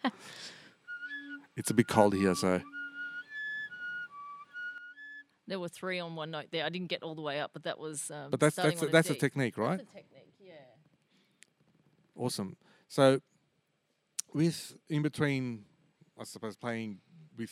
[1.56, 2.60] it's a bit cold here, so
[5.50, 6.64] There were three on one note there.
[6.64, 8.08] I didn't get all the way up, but that was.
[8.08, 9.78] Um, but that's that's a, that's a technique, right?
[9.78, 10.52] That's a technique, yeah.
[12.14, 12.56] Awesome.
[12.88, 13.20] So,
[14.32, 15.64] with in between,
[16.16, 16.98] I suppose playing
[17.36, 17.50] with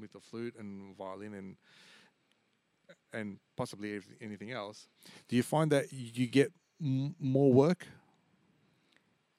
[0.00, 1.56] with the flute and violin and
[3.12, 4.86] and possibly anything else.
[5.26, 7.84] Do you find that you get m- more work?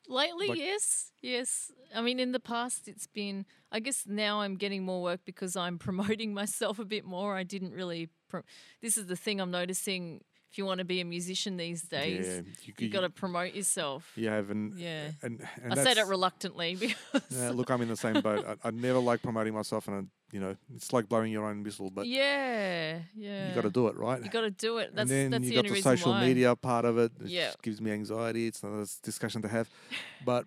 [0.09, 1.71] Lately, Like- yes, yes.
[1.95, 3.45] I mean, in the past, it's been.
[3.71, 7.35] I guess now I'm getting more work because I'm promoting myself a bit more.
[7.37, 8.09] I didn't really.
[8.27, 8.41] Pro-
[8.81, 10.21] this is the thing I'm noticing.
[10.51, 13.53] If you want to be a musician these days, yeah, you, you got to promote
[13.53, 14.12] yourself.
[14.15, 15.12] You have and Yeah.
[15.21, 17.21] and, and I said it reluctantly because.
[17.29, 18.43] Yeah, look, I'm in the same boat.
[18.47, 20.01] I, I never like promoting myself, and I,
[20.35, 21.91] you know, it's like blowing your own whistle.
[21.91, 23.49] But yeah, yeah.
[23.49, 24.23] you got to do it, right?
[24.23, 24.95] You got to do it.
[24.95, 26.25] That's and then that's you the got the social why.
[26.25, 27.12] media part of it.
[27.21, 27.51] It Yeah.
[27.62, 28.47] gives me anxiety.
[28.47, 29.69] It's another discussion to have.
[30.25, 30.45] But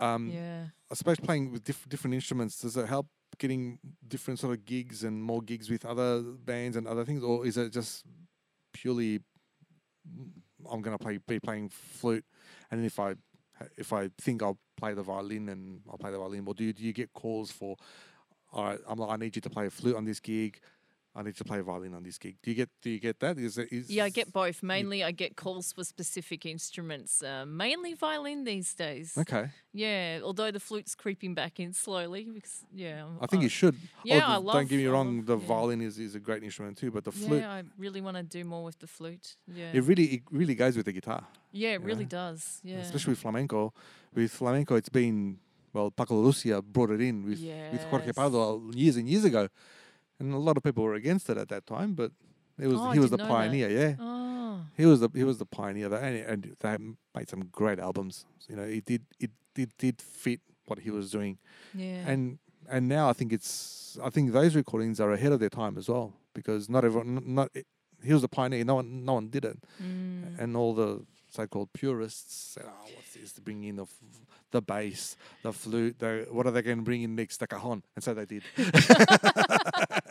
[0.00, 0.66] um, Yeah.
[0.90, 3.06] I suppose playing with diff- different instruments does it help
[3.38, 7.44] getting different sort of gigs and more gigs with other bands and other things, or
[7.46, 8.02] is it just
[8.80, 9.20] purely
[10.70, 12.24] I'm going to play be playing flute,
[12.70, 13.14] and if I
[13.76, 16.72] if I think I'll play the violin and I'll play the violin, or do you,
[16.72, 17.76] do you get calls for,
[18.52, 20.60] all right, I'm like, I need you to play a flute on this gig,
[21.16, 22.36] I need to play violin on this gig.
[22.42, 23.38] Do you get do you get that?
[23.38, 24.62] Is it is Yeah, I get both.
[24.62, 27.22] Mainly, I get calls for specific instruments.
[27.22, 29.16] Uh, mainly violin these days.
[29.16, 29.48] okay.
[29.72, 32.24] Yeah, although the flute's creeping back in slowly.
[32.24, 33.76] Because yeah, I'm- think I- you should.
[34.04, 35.16] Yeah, the- I Don't get me wrong.
[35.16, 35.46] love- the yeah.
[35.46, 37.40] violin is, is a great instrument too, but the flute.
[37.40, 39.36] Yeah, I really want to do more with the flute.
[39.46, 41.26] Yeah, it really it really goes with the guitar.
[41.52, 42.60] yeah, it really know, does.
[42.62, 43.72] Yeah, especially with flamenco.
[44.14, 45.38] With flamenco, it's been
[45.72, 47.40] well, Paco Lucia brought it in with
[47.72, 49.48] with Jorge Pardo years and years ago,
[50.18, 52.10] and a lot of people were against it at that time, but
[52.58, 53.34] it was Oh, he was the didn't that.
[53.36, 53.68] pioneer.
[53.70, 56.76] Yeah, Oh, he was the he was the pioneer, that, and, and they
[57.14, 58.24] made some great albums.
[58.48, 61.38] You know, it did it did did fit what he was doing,
[61.74, 62.02] yeah.
[62.10, 65.76] and and now I think it's I think those recordings are ahead of their time
[65.78, 67.50] as well because not everyone not
[68.02, 68.64] he was the pioneer.
[68.64, 70.38] No one no one did it Mm.
[70.38, 73.32] and all the so-called purists said, "Oh, what's this?
[73.32, 74.00] To bring in the f-
[74.52, 75.98] the bass, the flute.
[75.98, 77.36] The, what are they going to bring in next?
[77.38, 78.42] The cajon." And so they did.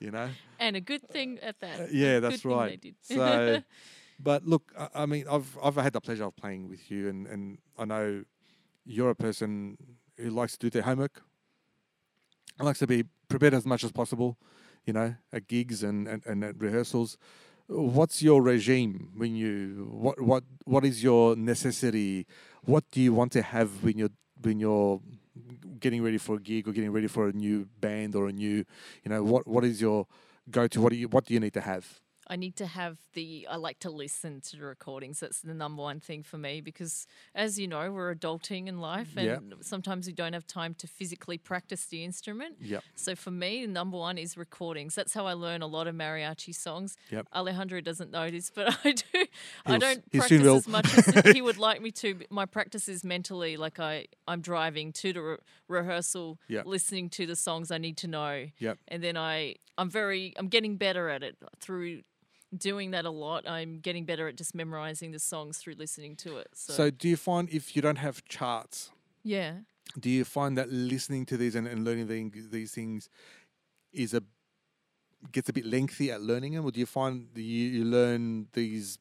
[0.00, 0.28] you know.
[0.58, 1.80] and a good thing at that.
[1.80, 2.82] Uh, yeah, that's right.
[3.02, 3.62] So,
[4.20, 7.26] but look, I, I mean, I've I've had the pleasure of playing with you, and
[7.26, 8.24] and I know
[8.84, 9.76] you're a person
[10.18, 11.22] who likes to do their homework.
[12.58, 14.38] and likes to be prepared as much as possible,
[14.86, 17.16] you know, at gigs and and, and at rehearsals.
[17.66, 22.26] What's your regime when you what what what is your necessity?
[22.64, 24.10] What do you want to have when you're
[24.42, 25.00] when you're
[25.80, 28.64] getting ready for a gig or getting ready for a new band or a new,
[29.04, 30.06] you know, what what is your
[30.50, 30.80] go to?
[30.80, 32.00] What do you what do you need to have?
[32.26, 33.46] I need to have the.
[33.50, 35.20] I like to listen to the recordings.
[35.20, 39.16] That's the number one thing for me because, as you know, we're adulting in life,
[39.16, 39.38] and Yeah.
[39.60, 42.56] sometimes we don't have time to physically practice the instrument.
[42.60, 42.82] Yep.
[42.94, 44.94] So for me, number one is recordings.
[44.94, 46.96] That's how I learn a lot of mariachi songs.
[47.10, 47.28] Yep.
[47.34, 49.04] Alejandro doesn't know this, but I do.
[49.66, 52.20] I He'll s- don't practice as much as he would like me to.
[52.30, 55.36] My practice is mentally, like I, I'm driving to the re-
[55.68, 56.66] rehearsal, Yep.
[56.66, 58.78] listening to the songs I need to know, Yep.
[58.88, 62.02] and then I, I'm very, I'm getting better at it through
[62.56, 63.48] doing that a lot.
[63.48, 66.48] I'm getting better at just memorizing the songs through listening to it.
[66.54, 68.90] So, So do you find if you don't have charts,
[69.22, 69.58] yeah.
[69.98, 73.08] do you find that listening to these and, and learning the, these things
[73.92, 74.22] is a
[75.32, 78.98] gets a bit lengthy at learning them, or do you find you, you learn these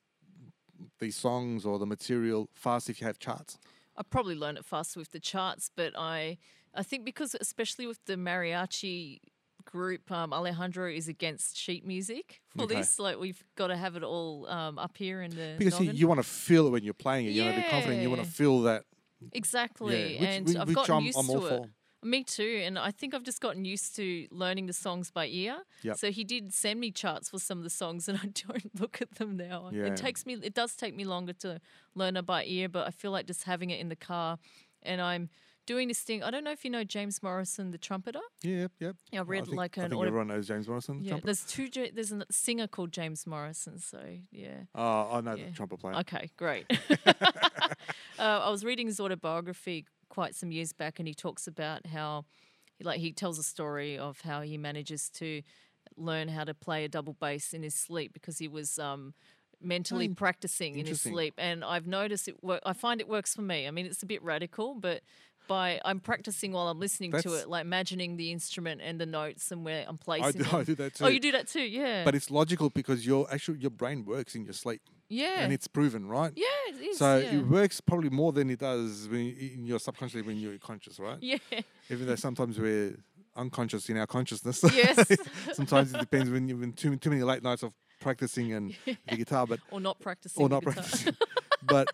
[1.00, 3.58] these songs or the material fast if you have charts?
[3.96, 6.38] I probably learn it faster with the charts, but I
[6.74, 9.20] I think because especially with the mariachi
[9.66, 12.76] group, um, Alejandro is against sheet music for Okay.
[12.76, 13.00] this.
[13.00, 16.00] Like we've got to have it all um, up here in the Because you, noggin.
[16.00, 17.30] you want to feel it when you're playing it.
[17.32, 18.02] You want to be confident.
[18.02, 18.84] You want to feel that.
[19.32, 21.54] exactly, Yeah, which, and which, I've gotten I'm, used I'm all to for.
[21.66, 21.70] it.
[22.06, 25.60] Me too, and I think I've just gotten used to learning the songs by ear.
[25.84, 25.98] Yep.
[25.98, 29.02] So he did send me charts for some of the songs, and I don't look
[29.02, 29.70] at them now.
[29.72, 29.86] Yeah.
[29.86, 31.62] It takes me, it does take me longer to
[31.96, 34.38] learn it by ear, but I feel like just having it in the car,
[34.82, 35.30] and I'm
[35.66, 36.24] doing this thing.
[36.24, 38.20] I don't know if you know James Morrison, the trumpeter.
[38.42, 38.96] Yeah, yep.
[39.14, 41.00] I read think, like I think auto- everyone knows James Morrison.
[41.00, 41.70] The yeah, there's two.
[41.70, 43.80] There's a singer called James Morrison.
[43.80, 44.00] So
[44.32, 44.64] yeah.
[44.76, 45.46] Oh, I know Yeah.
[45.48, 45.96] the trumpet player.
[45.96, 46.66] Okay, great.
[47.06, 47.66] uh,
[48.20, 52.26] I was reading his autobiography quite some years back, and he talks about how,
[52.78, 55.42] he, like, he tells a story of how he manages to
[55.98, 59.14] learn how to play a double bass in his sleep because he was um,
[59.62, 61.34] mentally practicing in his sleep.
[61.38, 62.44] And I've noticed it.
[62.44, 63.68] Wor- I find it works for me.
[63.68, 65.02] I mean, it's a bit radical, but.
[65.48, 69.52] By I'm practicing while I'm listening to it, like imagining the instrument and the notes
[69.52, 70.56] and where I'm I placing do, them.
[70.56, 71.06] I do that oh, too.
[71.06, 72.04] Oh, you do that too, yeah.
[72.04, 75.68] But it's logical because your actual your brain works in your sleep, yeah, and it's
[75.68, 76.32] proven, right?
[76.36, 76.98] yeah, it is.
[76.98, 77.36] So yeah.
[77.36, 81.00] it works probably more than it does when you- in your subconsciously when you're conscious,
[81.00, 81.18] right?
[81.22, 81.38] yeah.
[81.90, 82.96] Even though sometimes we're
[83.36, 84.64] unconscious in our consciousness.
[84.74, 85.08] Yes.
[85.54, 89.16] sometimes it depends when you've been too too many late nights of practicing and the
[89.16, 90.44] guitar, but or not practicing.
[90.44, 90.74] or not guitar.
[90.84, 91.16] practicing.
[91.64, 91.88] but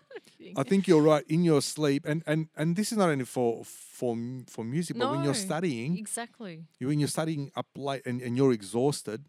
[0.56, 1.24] I think you're right.
[1.28, 4.16] In your sleep, and and and this is not only for for
[4.48, 6.64] for music, but when you're studying, exactly.
[6.78, 9.24] you- when you're studying up late and, and you're exhausted,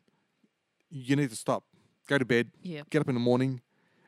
[0.89, 1.63] you need to stop,
[2.07, 2.83] go to bed, Yeah.
[2.89, 3.61] get up in the morning,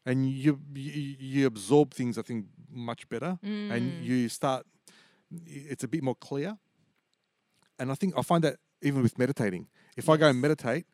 [0.05, 2.17] and you you, you absorb things.
[2.17, 3.71] I think much better, Mm.
[3.75, 4.65] and you start.
[5.45, 6.57] It's a bit more clear,
[7.79, 10.85] and I think I find that even with meditating, if I go and meditate,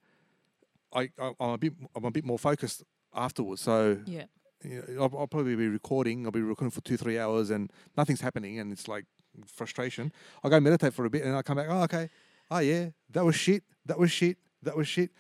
[0.93, 3.61] I, I I'm a bit I'm a bit more focused afterwards.
[3.61, 4.25] So Yeah.
[4.63, 6.25] You know, I'll, I'll probably be recording.
[6.25, 9.05] I'll be recording for two, three hours, and nothing's happening, and it's like
[9.45, 10.11] frustration.
[10.43, 11.67] I'll go meditate for a bit, and I'll come back.
[11.69, 12.09] Oh, okay.
[12.51, 13.63] Oh, yeah, that was shit.
[13.85, 14.37] That was shit.
[14.63, 15.11] That was shit.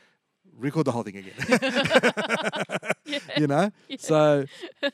[0.57, 1.59] Record the whole thing again.
[3.37, 3.71] you know.
[3.97, 4.45] So,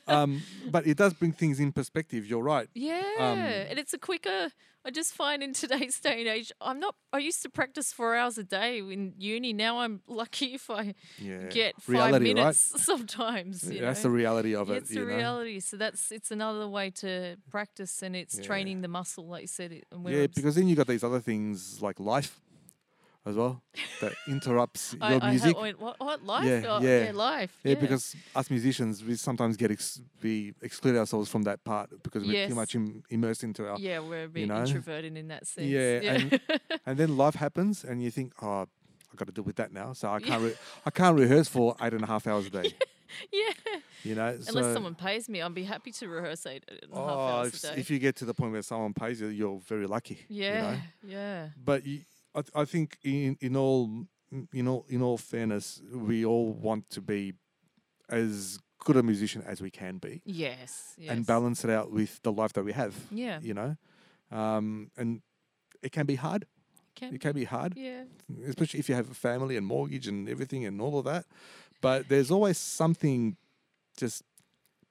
[0.06, 2.26] um, but it does bring things in perspective.
[2.26, 2.68] You're right.
[2.74, 4.50] Yeah, Um, and it's a quicker.
[4.86, 6.94] I just find in today's day and age, I'm not.
[7.12, 9.52] I used to practice four hours a day in uni.
[9.52, 11.48] Now I'm lucky if I Yeah.
[11.50, 13.64] get five reality, minutes sometimes.
[13.64, 13.74] right?
[13.74, 14.10] You That's know?
[14.10, 14.76] the reality of it.
[14.76, 15.06] it's the know?
[15.06, 15.58] reality.
[15.58, 18.44] So that's it's another way to practice, and it's Yeah.
[18.44, 19.72] training the muscle, like you said.
[19.72, 22.40] It, Yeah, because then you got these other things like life
[23.26, 23.60] as well
[24.00, 25.58] that interrupts your I music.
[25.60, 26.44] went, what, what life?
[26.44, 27.10] Yeah, Oh, yeah.
[27.12, 27.52] life.
[27.64, 32.24] Yeah, because us musicians, we sometimes get ex- we exclude ourselves from that part because
[32.24, 32.48] we're Yes.
[32.50, 33.78] too much Im- immersed into our.
[33.78, 34.60] yeah, we're a bit know?
[34.62, 35.66] introverted in that sense.
[35.66, 36.40] Yeah, yeah, and-
[36.86, 39.92] And then life happens, and you think, oh, I got to deal with that now.
[39.92, 42.72] So I can't, re- I can't rehearse for eight and a half hours a day.
[43.32, 43.52] yeah.
[44.04, 46.96] You know, Unless so someone pays me, I'd be happy to rehearse eight and a
[46.96, 47.80] half oh, hours if, a day.
[47.80, 50.20] if you get to the point where someone pays you, you're very lucky.
[50.28, 50.78] yeah, You know?
[51.08, 52.00] yeah, But you,
[52.36, 54.06] I, I think in in all
[54.52, 57.34] in all in all fairness, we all want to be
[58.08, 60.22] as good a musician as we can be.
[60.24, 61.10] yes, yes.
[61.10, 62.94] and balance it out with the life that we have.
[63.10, 63.76] Yeah, You know,
[64.30, 65.22] um, and
[65.82, 66.46] it can be hard.
[66.94, 68.04] can It can be hard, yeah,
[68.46, 71.24] especially if you have a family and mortgage and everything and all of that.
[71.80, 73.36] But there's always something
[73.96, 74.22] just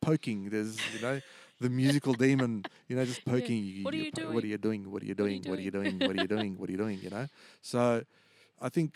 [0.02, 0.50] poking.
[0.50, 1.22] There's you know
[1.66, 2.52] the musical demon.
[2.88, 3.34] You know, just Yeah.
[3.34, 3.84] poking you.
[3.86, 4.82] What are you po- What are you doing?
[4.92, 5.50] What are you What are you doing?
[5.50, 6.00] What are you doing?
[6.08, 6.52] What are you doing?
[6.60, 7.00] What are you doing?
[7.06, 7.28] You know.
[7.74, 7.82] So,
[8.68, 8.90] I think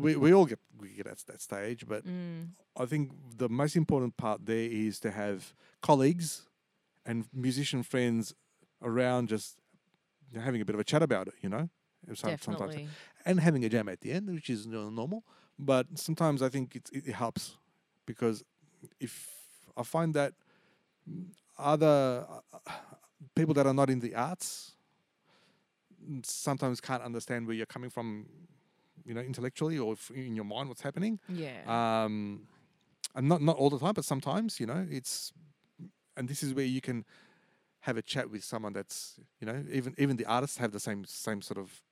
[0.00, 3.02] we we all get we get at that stage, but mm, I think
[3.42, 6.30] the most important part there is to have colleagues
[7.06, 8.34] and musician friends
[8.82, 9.56] around just
[10.34, 11.68] having a bit of a chat about it, you know?
[12.14, 12.40] Sometimes.
[12.44, 12.88] definitely.
[13.24, 15.22] And having a jam at the end, which is normal.
[15.58, 17.56] But sometimes I think it, it helps
[18.06, 18.44] because
[19.00, 19.12] if
[19.76, 20.32] I find that
[21.58, 22.26] other
[22.66, 22.72] uh,
[23.34, 24.76] people that are not in the arts
[26.04, 28.26] mm, sometimes can't understand where you're coming from,
[29.04, 32.46] you know, intellectually or in your mind what's happening Yeah, um,
[33.14, 35.32] and not not all the time, but sometimes, you know, it's
[36.16, 37.04] and this is where you can
[37.82, 41.04] have a chat with someone that's, you know, even even the artists have the same
[41.04, 41.82] same sort of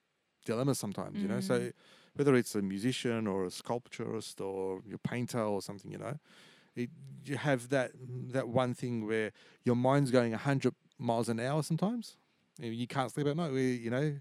[0.44, 1.40] dilemma sometimes, you know.
[1.40, 1.72] So Mm.
[2.14, 6.18] whether it's a musician or a sculpturist or your painter or something, you know,
[6.76, 6.90] it,
[7.24, 7.90] you have that
[8.32, 9.32] that one thing where
[9.64, 12.16] your mind's going hundred miles an hour sometimes.
[12.62, 13.52] and You can't sleep at night.
[13.52, 14.14] You know,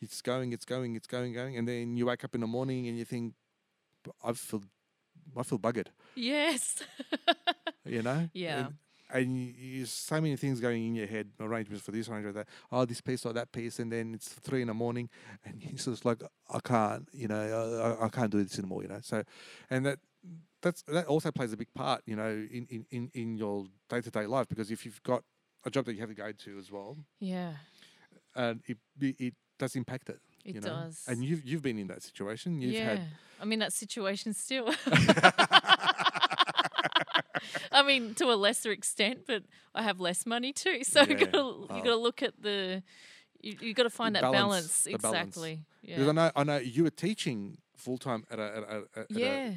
[0.00, 2.86] it's going, it's going, it's going, going, and then you wake up in the morning
[2.88, 3.34] and you think,
[4.24, 4.62] I feel,
[5.36, 5.88] I feel buggered.
[6.14, 6.82] yes,
[7.84, 8.28] You know.
[8.32, 8.66] Yeah.
[8.66, 8.74] And,
[9.14, 12.38] and you, you so many things going in your head, arrangements for this, arrangement for
[12.44, 12.48] that.
[12.70, 15.10] Oh, this piece or that piece, and then it's three in the morning,
[15.44, 18.88] and it's just like I can't, you know, I- I can't do this anymore, you
[18.88, 19.00] know.
[19.02, 19.22] So,
[19.68, 19.98] and that
[20.60, 24.00] that's that also plays a big part, you know, in in in, in your day
[24.00, 25.22] to day life because if you've got
[25.64, 27.52] a job that you have to go to as well, yeah,
[28.34, 30.20] and it it, does impact it.
[30.44, 30.68] it you know?
[30.68, 31.04] does.
[31.06, 32.60] And you've you've been in that situation.
[32.60, 33.02] You've yeah, had
[33.40, 34.72] I'm in that situation still.
[37.72, 39.42] I mean, to a lesser extent, but
[39.74, 40.84] I have less money too.
[40.84, 41.24] So you Yeah.
[41.26, 41.66] gotta Oh.
[41.70, 42.00] you gotta oh.
[42.00, 42.82] look at the
[43.40, 45.26] you, you got to find that balance, balance, the balance.
[45.28, 45.64] exactly.
[45.84, 49.10] because I know I know you were teaching full time at a at a, at
[49.10, 49.50] a, yeah,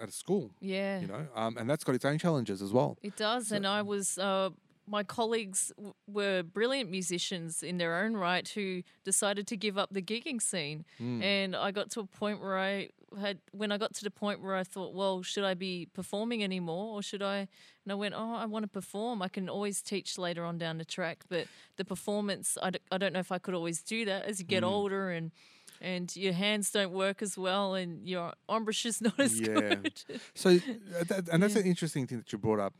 [0.00, 0.50] at, a school.
[0.60, 1.00] yeah.
[1.00, 2.96] you know, um, and that's got its own challenges as well.
[3.02, 4.18] It does, So- and I was.
[4.18, 4.50] Uh,
[4.86, 9.88] my colleagues w- were brilliant musicians in their own right who decided to give up
[9.90, 10.84] the gigging scene.
[11.00, 11.22] Mm.
[11.22, 14.42] And I got to a point where I had, when I got to the point
[14.42, 17.38] where I thought, well, should I be performing anymore or should I?
[17.84, 19.22] And I went, oh, I want to perform.
[19.22, 22.98] I can always teach later on down the track, but the performance, I, d- I
[22.98, 24.68] don't know if I could always do that as you get Mm.
[24.68, 25.32] older and.
[25.80, 29.46] And your hands don't work as well, and your embouchure is not as Yeah.
[29.82, 30.02] good.
[30.34, 31.60] So, uh, that, and that's Yeah.
[31.62, 32.74] an interesting thing that you brought up.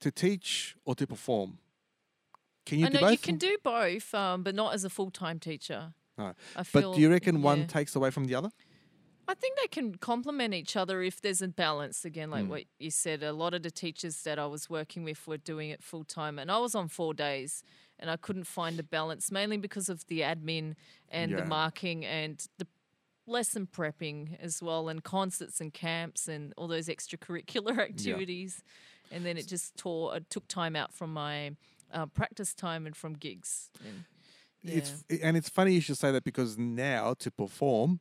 [0.00, 1.58] To teach or to perform,
[2.64, 3.10] can you I do know both?
[3.12, 5.92] you can do both, um, but not as a full time teacher.
[6.16, 6.32] No.
[6.56, 8.50] I feel, but do you reckon one takes away from the other?
[9.28, 12.04] I think they can complement each other if there's a balance.
[12.06, 12.48] Again, like Mm.
[12.48, 15.68] what you said, a lot of the teachers that I was working with were doing
[15.68, 17.62] it full time, and I was on four days,
[18.00, 20.74] and I couldn't find the balance mainly because of the admin
[21.08, 21.36] and Yeah.
[21.38, 22.66] the marking and the
[23.26, 28.62] lesson prepping as well, and concerts and camps and all those extracurricular activities.
[29.12, 30.16] and then it just tore.
[30.16, 31.56] It took time out from my
[31.92, 33.70] uh, practice time and from gigs.
[33.84, 34.04] And,
[34.62, 38.00] It's and it's funny you should say that because now to perform,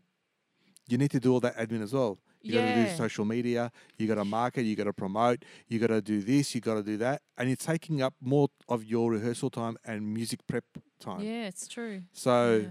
[0.87, 2.19] you need to do all that admin as well.
[2.41, 3.71] You got to do social media.
[3.97, 4.63] You got to market.
[4.63, 5.43] You got to promote.
[5.67, 6.55] You got to do this.
[6.55, 10.13] You got to do that, and it's taking up more of your rehearsal time and
[10.13, 10.63] music prep
[10.99, 11.21] time.
[11.21, 12.03] yeah, it's true.
[12.13, 12.67] So Yeah.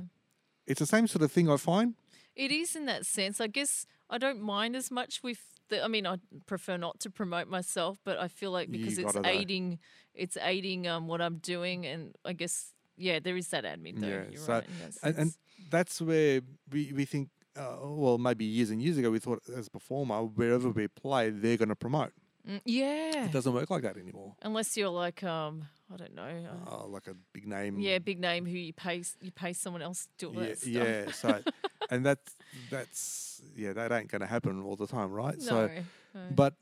[0.67, 1.95] it's the same sort of thing I find.
[2.35, 3.41] It is in that sense.
[3.41, 5.39] I guess I don't mind as much with
[5.69, 5.85] the.
[5.85, 6.17] I mean, I
[6.47, 9.79] prefer not to promote myself, but I feel like because it's aiding,
[10.15, 14.07] it's aiding um, what I'm doing, and I guess yeah, there is that admin though.
[14.09, 14.65] Yeah, You're so- right.
[15.03, 15.35] And, and
[15.71, 16.41] that's where
[16.73, 17.29] we, we think
[17.59, 21.31] uh, well maybe years and years ago we thought as a performer wherever we play
[21.31, 22.13] they're going to promote
[22.49, 26.23] Mm, yeah, it doesn't work like that anymore unless you're like um, I don't know.
[26.67, 29.83] Uh, uh, like a big name yeah, big name who you pay you pay someone
[29.83, 30.73] else to do all yeah, that stuff.
[30.73, 31.43] yeah so
[31.91, 32.37] and that's
[32.71, 35.71] that's yeah that ain't going to happen all the time right no, so
[36.15, 36.21] no.
[36.31, 36.55] but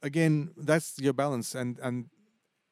[0.00, 2.06] again that's your balance and and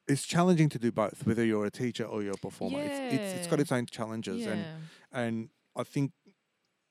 [0.07, 3.35] it's challenging to do both whether you're a teacher or you're a performer it's, it's
[3.39, 4.51] it's got its own challenges yeah.
[4.51, 4.65] and
[5.13, 6.13] and I think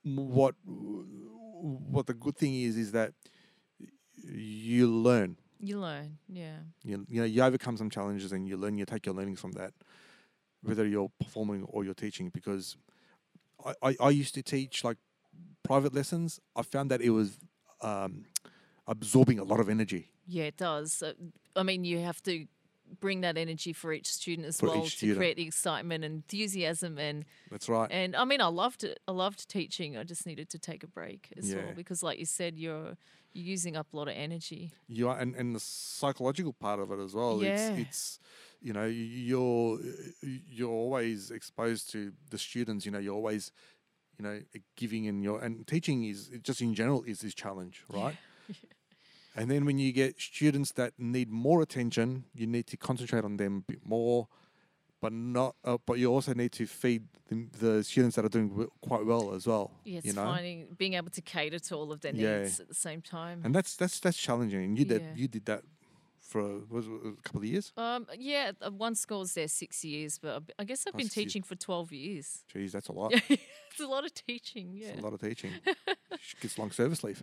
[0.03, 3.13] what what the good thing is is that
[4.23, 5.37] you learn.
[5.59, 6.17] you learn.
[6.27, 6.57] Yeah.
[6.83, 8.77] You, you know you overcome some challenges and you learn.
[8.77, 9.73] You take your learnings from that,
[10.61, 12.29] whether you're performing or you're teaching.
[12.29, 12.77] Because
[13.65, 14.97] I, I, I used to teach like
[15.63, 16.39] private lessons.
[16.55, 17.37] I found that it was
[17.81, 18.25] um,
[18.87, 20.09] absorbing a lot of energy.
[20.27, 21.03] Yeah, it does.
[21.55, 22.45] I mean, you have to
[22.99, 25.17] bring that energy for each student as For well each to student.
[25.19, 27.89] create the excitement and enthusiasm and That's right.
[27.91, 28.99] and I mean, I loved it.
[29.07, 29.97] I loved teaching.
[29.97, 31.57] I just needed to take a break as Yeah.
[31.63, 32.97] well because, like you said, you're
[33.35, 34.71] you're using up a lot of energy.
[34.87, 37.43] you are, and, and the psychological part of it as well.
[37.43, 37.49] Yeah.
[37.49, 38.19] It's it's
[38.61, 39.79] you know you're
[40.21, 42.85] you're always exposed to the students.
[42.85, 43.51] You know you're always
[44.19, 44.41] you know
[44.75, 48.15] giving and your and teaching is just in general is this challenge, right?
[49.35, 53.37] And then when you get students that need more attention, you need to concentrate on
[53.37, 54.27] them a bit more,
[55.01, 55.55] but not.
[55.65, 59.05] Uh, but you also need to feed the, the students that are doing w- quite
[59.05, 59.71] well as well.
[59.85, 62.41] Yeah, it's you know, finding being able to cater to all of their Yeah.
[62.43, 63.41] needs at the same time.
[63.43, 64.63] and that's that's that's challenging.
[64.63, 65.15] And you did Yeah.
[65.15, 65.63] you did that
[66.33, 67.71] for was a couple of years.
[67.77, 71.17] um, yeah, uh, one school's there six years, but I guess I've Oh, been six
[71.17, 71.25] years.
[71.25, 72.43] teaching for twelve years.
[72.51, 73.13] Geez, that's a lot.
[73.29, 74.73] it's a lot of teaching.
[74.73, 75.51] Yeah, It's a lot of teaching.
[76.25, 77.21] She gets long service leave.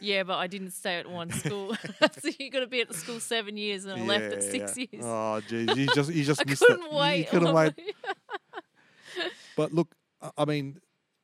[0.00, 1.74] yeah, but I didn't stay at one school.
[2.20, 4.76] so you got to be at the school seven years, and I left at six
[4.76, 4.86] yeah.
[4.90, 5.04] years.
[5.06, 6.92] Oh, geez, you just you just I missed couldn't it.
[6.92, 7.18] wait.
[7.18, 7.74] You couldn't wait.
[9.56, 9.94] But look,
[10.36, 10.80] I- mean,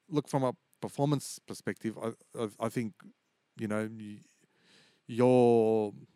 [0.08, 1.96] look from a performance perspective.
[1.98, 2.08] I
[2.40, 2.92] I, I think
[3.58, 4.20] you know y-
[5.06, 6.06] you're y-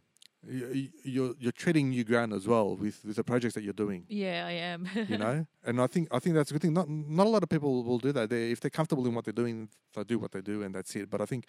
[0.46, 4.04] you're you're treading new ground as well with with the projects that you're doing.
[4.08, 4.88] Yeah, I am.
[5.08, 6.72] You know, and I think I think that's a good thing.
[6.72, 8.30] Not not a lot of people will do that.
[8.30, 10.94] They if they're comfortable in what they're doing, they do what they do, and that's
[10.96, 11.10] it.
[11.10, 11.46] But I think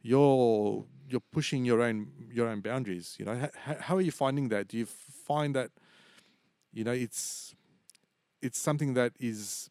[0.00, 3.16] you're you're pushing your own your own boundaries.
[3.18, 4.68] You know, how, how are you finding that?
[4.68, 5.70] Do you find that
[6.72, 7.54] you know it's
[8.40, 9.70] it's something that is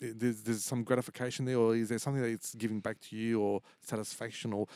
[0.00, 3.40] there's, there's some gratification there, or is there something that it's giving back to you,
[3.40, 4.66] or satisfaction, or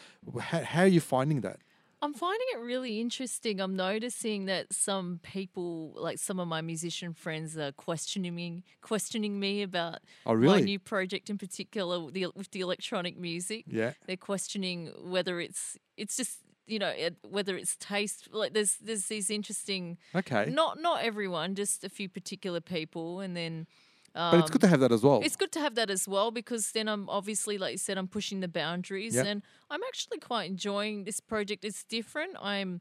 [0.41, 1.61] how, how are you finding that?
[2.03, 3.61] I'm finding it really interesting.
[3.61, 9.39] I'm noticing that some people, like some of my musician friends, are questioning me, questioning
[9.39, 10.63] me about Oh, my really?
[10.63, 13.65] new project in particular with the, with the electronic music.
[13.67, 13.93] Yeah.
[14.07, 16.93] They're questioning whether it's it's just you know
[17.29, 18.29] whether it's taste.
[18.33, 19.99] Like there's there's these interesting.
[20.15, 20.47] Okay.
[20.49, 23.67] Not not everyone, just a few particular people, and then.
[24.15, 25.21] But it's good to have that as well.
[25.25, 28.09] It's good to have that as well because then I'm obviously, like you said, I'm
[28.09, 29.27] pushing the boundaries Yep.
[29.27, 31.65] and I'm actually quite enjoying this project.
[31.65, 32.37] It's different.
[32.41, 32.81] I'm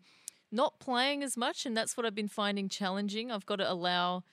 [0.52, 3.32] not playing as much, and that's what I've been finding challenging.
[3.32, 4.24] I've got to allow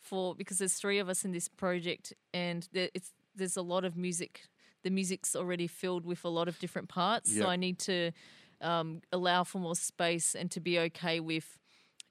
[0.00, 3.84] for because there's three of us in this project, and there, it's there's a lot
[3.84, 4.42] of music.
[4.82, 7.42] The music's already filled with a lot of different parts, Yep.
[7.44, 8.12] so I need to
[8.62, 11.58] um, allow for more space and to be okay with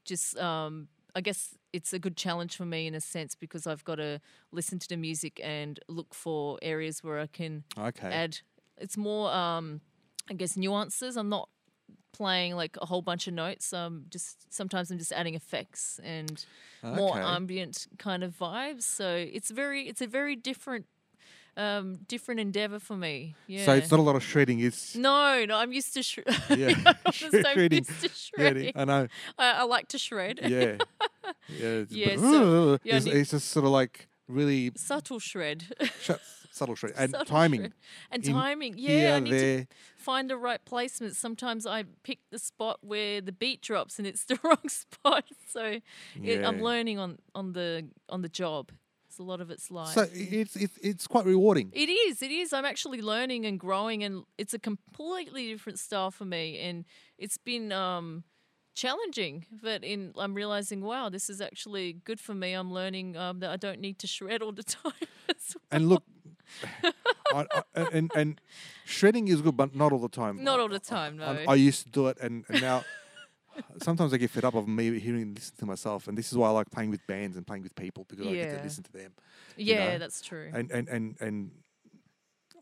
[0.03, 3.83] just um, I guess it's a good challenge for me in a sense because I've
[3.83, 4.21] got to
[4.53, 8.07] listen to the music and look for areas where I can okay.
[8.07, 8.37] add.
[8.77, 9.81] It's more, um,
[10.29, 11.17] I guess, nuances.
[11.17, 11.49] I'm not
[12.13, 13.73] playing like a whole bunch of notes.
[13.73, 16.45] Um, just sometimes I'm just adding effects and
[16.81, 18.83] more ambient kind of vibes.
[18.83, 20.85] So it's very, it's a very different,
[21.57, 23.35] um, different endeavor for me.
[23.47, 23.65] Yeah.
[23.65, 24.59] So it's not a lot of shredding.
[24.59, 26.75] It's no, no, I'm used to sh- Yeah,
[27.05, 27.85] I'm shredding.
[27.87, 28.71] used to shredding.
[28.75, 29.07] I know.
[29.37, 30.39] I, I like to shred.
[30.43, 30.77] Yeah.
[31.47, 31.83] Yeah.
[31.83, 35.63] it's- Yeah, so- yeah, it's, it's just sort of like really Subtle shred.
[36.01, 36.11] sh-
[36.51, 37.59] subtle shred and Subtle timing.
[37.61, 37.73] shred.
[38.11, 38.75] And timing.
[38.77, 39.59] Yeah, Here, I need there.
[39.61, 41.15] to find the right placement.
[41.15, 45.25] Sometimes I pick the spot where the beat drops and it's the wrong spot.
[45.49, 45.79] So
[46.23, 48.71] it, I'm learning on, on the on the job.
[49.19, 49.89] A lot of it's live.
[49.89, 51.71] So it's it's it's quite rewarding.
[51.73, 52.21] It is.
[52.21, 52.53] It is.
[52.53, 56.59] I'm actually learning and growing, and it's a completely different style for me.
[56.59, 56.85] And
[57.17, 58.23] it's been, um,
[58.75, 59.45] challenging.
[59.63, 62.53] But in I'm realizing, wow, this is actually good for me.
[62.53, 64.93] I'm learning um, that I don't need to shred all the time.
[65.27, 65.61] well.
[65.71, 66.03] And look,
[67.33, 67.45] I,
[67.75, 68.41] I, and and
[68.85, 70.43] shredding is good, but not all the time.
[70.43, 71.25] Not all the time, no.
[71.25, 72.83] I, I used to do it, and, and now
[73.81, 76.37] sometimes I get fed up of me hearing and listening to myself, and this is
[76.37, 78.83] why I like playing with bands and playing with people because I get to listen
[78.83, 79.13] to them.
[79.57, 80.49] yeah, know, that's true.
[80.53, 81.51] And and and and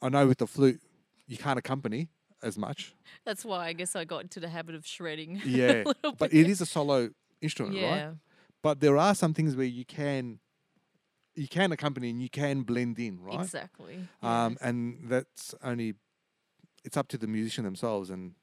[0.01, 0.81] I know with the flute,
[1.27, 2.09] you can't accompany
[2.41, 2.93] as much.
[3.25, 5.41] That's why I guess I got into the habit of shredding.
[5.45, 5.83] a Yeah,
[6.17, 7.09] but it is a solo
[7.41, 8.05] instrument, yeah.
[8.05, 8.15] right?
[8.61, 10.39] But there are some things where you can
[11.35, 13.39] you can accompany and you can blend in, right?
[13.39, 14.07] Exactly.
[14.21, 14.45] yeah.
[14.45, 15.95] Um, and that's only
[16.83, 18.33] it's up to the musician themselves and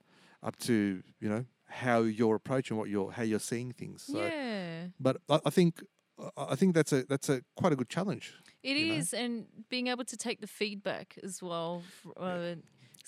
[0.42, 4.02] up to you know how you're approaching what you're how you're seeing things.
[4.02, 4.86] So, yeah.
[4.98, 5.82] but I, I think
[6.36, 8.34] I think that's a that's a quite a good challenge.
[8.62, 9.18] It is, know?
[9.20, 11.82] and being able to take the feedback as well.
[12.16, 12.56] Uh,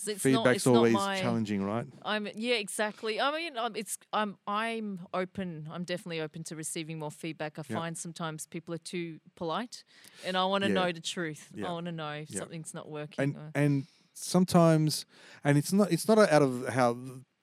[0.06, 1.86] it's Feedback's not, it's always not my, challenging, right?
[2.02, 3.20] I'm yeah, exactly.
[3.20, 5.68] I mean, um, it's I'm I'm open.
[5.70, 7.58] I'm definitely open to receiving more feedback.
[7.58, 7.76] I Yeah.
[7.76, 9.84] find sometimes people are too polite,
[10.24, 10.74] and I want to Yeah.
[10.74, 11.50] know the truth.
[11.54, 11.68] Yeah.
[11.68, 12.40] I want to know if Yeah.
[12.40, 13.36] something's not working.
[13.36, 15.06] And and sometimes,
[15.44, 16.96] and it's not it's not out of how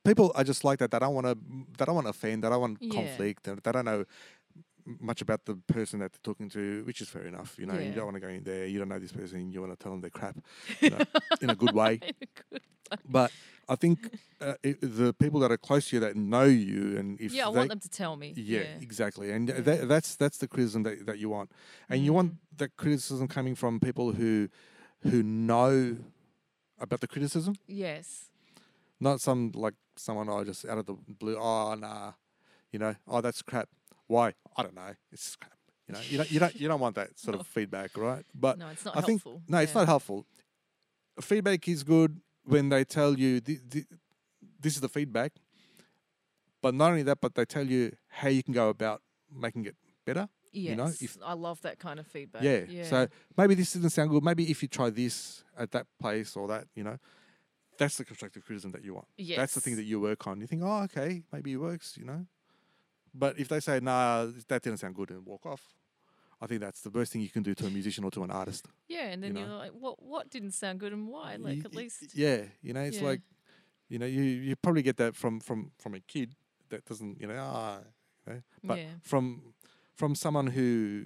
[0.03, 0.91] people are just like that.
[0.91, 1.37] They don't want to
[1.77, 2.43] they don't want to offend.
[2.43, 2.93] They don't want Yeah.
[2.93, 3.43] conflict.
[3.43, 4.05] They, they don't know
[4.99, 7.55] much about the person that they're talking to, which is fair enough.
[7.59, 8.65] You know, you don't want to go in there.
[8.65, 9.51] You don't know this person.
[9.51, 10.37] You want to tell them they're crap,
[10.81, 10.99] you know,
[11.41, 11.99] in a good way.
[12.11, 12.13] A
[12.49, 12.61] good.
[13.07, 13.31] But
[13.67, 13.99] I think
[14.41, 17.47] uh, i the people that are close to you that know you, and if yeah,
[17.47, 18.33] I they, want them to tell me.
[18.35, 18.81] yeah, Yeah.
[18.81, 19.59] exactly, and Yeah.
[19.59, 19.63] Mm.
[19.65, 21.51] tha- that's that's the criticism that, that you want,
[21.87, 24.49] and you want that criticism coming from people who
[25.03, 25.97] who know
[26.79, 28.31] about the criticism, Yes.
[28.99, 32.13] not some like someone oh just out of the blue oh nah,
[32.71, 33.69] you know oh that's crap.
[34.07, 35.53] Why I don't know it's just crap.
[35.87, 37.41] You know you don't you don't you don't want that sort No.
[37.41, 38.25] of feedback, right?
[38.33, 39.41] But No, it's not I think helpful.
[39.47, 40.25] no, it's not helpful.
[41.21, 43.85] Feedback is good when they tell you thi- thi-
[44.61, 45.33] this is the feedback,
[46.61, 49.01] but not only that, but they tell you how you can go about
[49.33, 49.75] making it
[50.05, 50.27] better.
[50.51, 50.69] Yes.
[50.71, 52.41] you know, if- I love that kind of feedback.
[52.41, 52.61] Yeah.
[52.67, 52.85] Yeah.
[52.89, 54.23] So maybe this didn't sound good.
[54.23, 56.97] Maybe if you try this at that place or that, you know,
[57.79, 59.07] that's the constructive criticism that you want.
[59.37, 60.39] That's the thing that you work on.
[60.41, 62.25] You think, oh, okay, maybe it works, you know.
[63.13, 65.63] But if they say, nah, that didn't sound good and walk off,
[66.41, 68.31] I think that's the worst thing you can do to a musician or to an
[68.31, 68.65] artist.
[68.87, 71.37] yeah, and then you you are like, what what didn't sound good and why?
[71.37, 72.03] Like at least.
[72.15, 73.07] yeah you know it's Yeah.
[73.09, 73.21] like
[73.89, 76.35] you know you you probably get that from from from a kid
[76.69, 77.79] that doesn't you know ah
[78.27, 78.93] you know but Yeah.
[79.01, 79.53] from
[79.95, 81.05] from someone who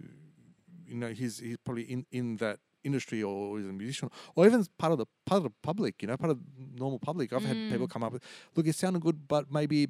[0.85, 4.65] you know he's he's probably in in that industry or is a musician or even
[4.77, 6.43] part of the part of the public you know part of the
[6.79, 7.89] normal public i've had people Mm.
[7.93, 8.23] come up with
[8.55, 9.87] look it sounded good but maybe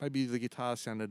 [0.00, 1.10] maybe the guitar sounded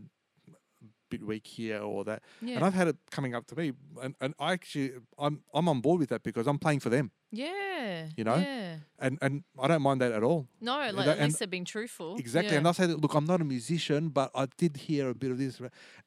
[0.50, 2.56] a bit weak here or that Yeah.
[2.58, 5.82] and i've had it coming up to me and, and i actually i'm i'm on
[5.82, 8.10] board with that because i'm playing for them yeah.
[8.16, 8.36] you know?
[8.36, 8.76] Yeah.
[9.00, 11.66] and and i don't mind that at all No, like that- at least they're being
[11.66, 12.16] truthful.
[12.18, 12.52] Exactly.
[12.52, 12.60] Yeah.
[12.60, 15.32] And I'll say that, look, I'm not a musician, but I did hear a bit
[15.32, 15.60] of this.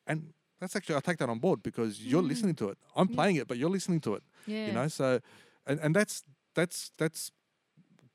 [0.07, 2.29] And that's actually, I take that on board because you're Mm.
[2.29, 2.79] listening to it.
[2.95, 4.67] I'm playing it, but you're listening to it, yeah.
[4.67, 4.89] you know?
[4.89, 5.21] So,
[5.67, 6.23] and, and that's,
[6.55, 7.31] that's, that's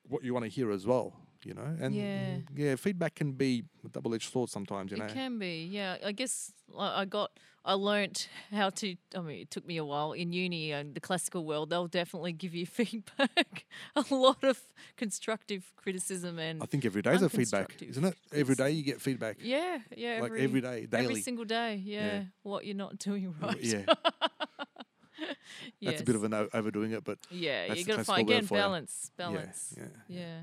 [0.07, 1.13] what you want to hear as well,
[1.43, 1.77] you know?
[1.79, 2.37] And Yeah.
[2.55, 5.05] yeah, feedback can be a double edged sword sometimes, you know?
[5.05, 5.97] It can be, yeah.
[6.03, 7.31] I guess I got,
[7.63, 8.95] I learnt how to.
[9.15, 11.69] I mean, it took me a while in uni and the classical world.
[11.69, 14.59] They'll definitely give you feedback, a lot of
[14.97, 18.15] constructive criticism and I think every day is a feedback, isn't it?
[18.33, 19.37] Every day you get feedback.
[19.39, 21.03] yeah, yeah, Like every, every day, daily.
[21.03, 21.81] every single day.
[21.83, 23.61] Yeah, what you're not doing right.
[23.61, 23.83] Yeah,
[25.81, 27.73] that's a bit of an overdoing it, but yeah.
[27.73, 28.49] You got to find again you.
[28.49, 29.75] balance, yeah, balance.
[29.77, 29.85] yeah.
[30.07, 30.39] yeah.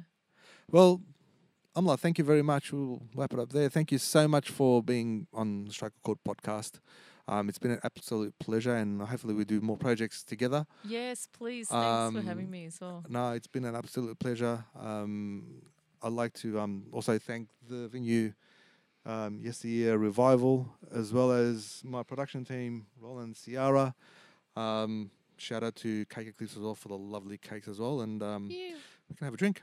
[0.71, 1.01] Well,
[1.77, 2.73] Amla, thank you very much.
[2.73, 3.69] We'll wrap it up there.
[3.69, 6.81] Thank you so much for being on the Strike a Chord podcast.
[7.29, 10.67] Um, it's been an absolute pleasure, and hopefully we do more projects together.
[10.85, 11.69] Yes, please.
[11.69, 13.05] Thanks for having Um, me as well.
[13.09, 14.65] No, it's been an absolute pleasure.
[14.75, 15.63] Um,
[16.03, 18.33] I'd like to um, also thank the venue,
[19.05, 23.95] um, Yesteryear Revival, as well as my production team, Roland Ciara.
[24.57, 28.23] Um, shout out to Cake Eclipse as well for the lovely cakes as well, and
[28.23, 28.75] um, Yeah.
[29.09, 29.63] we can have a drink.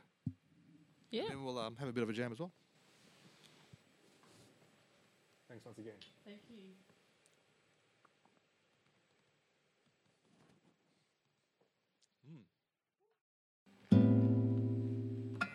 [1.16, 1.24] Yeah.
[1.32, 2.52] And we'll um, have a bit of a jam as well.
[5.48, 5.94] Thanks once again.
[6.26, 6.74] Thank you.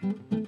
[0.02, 0.46] Mm.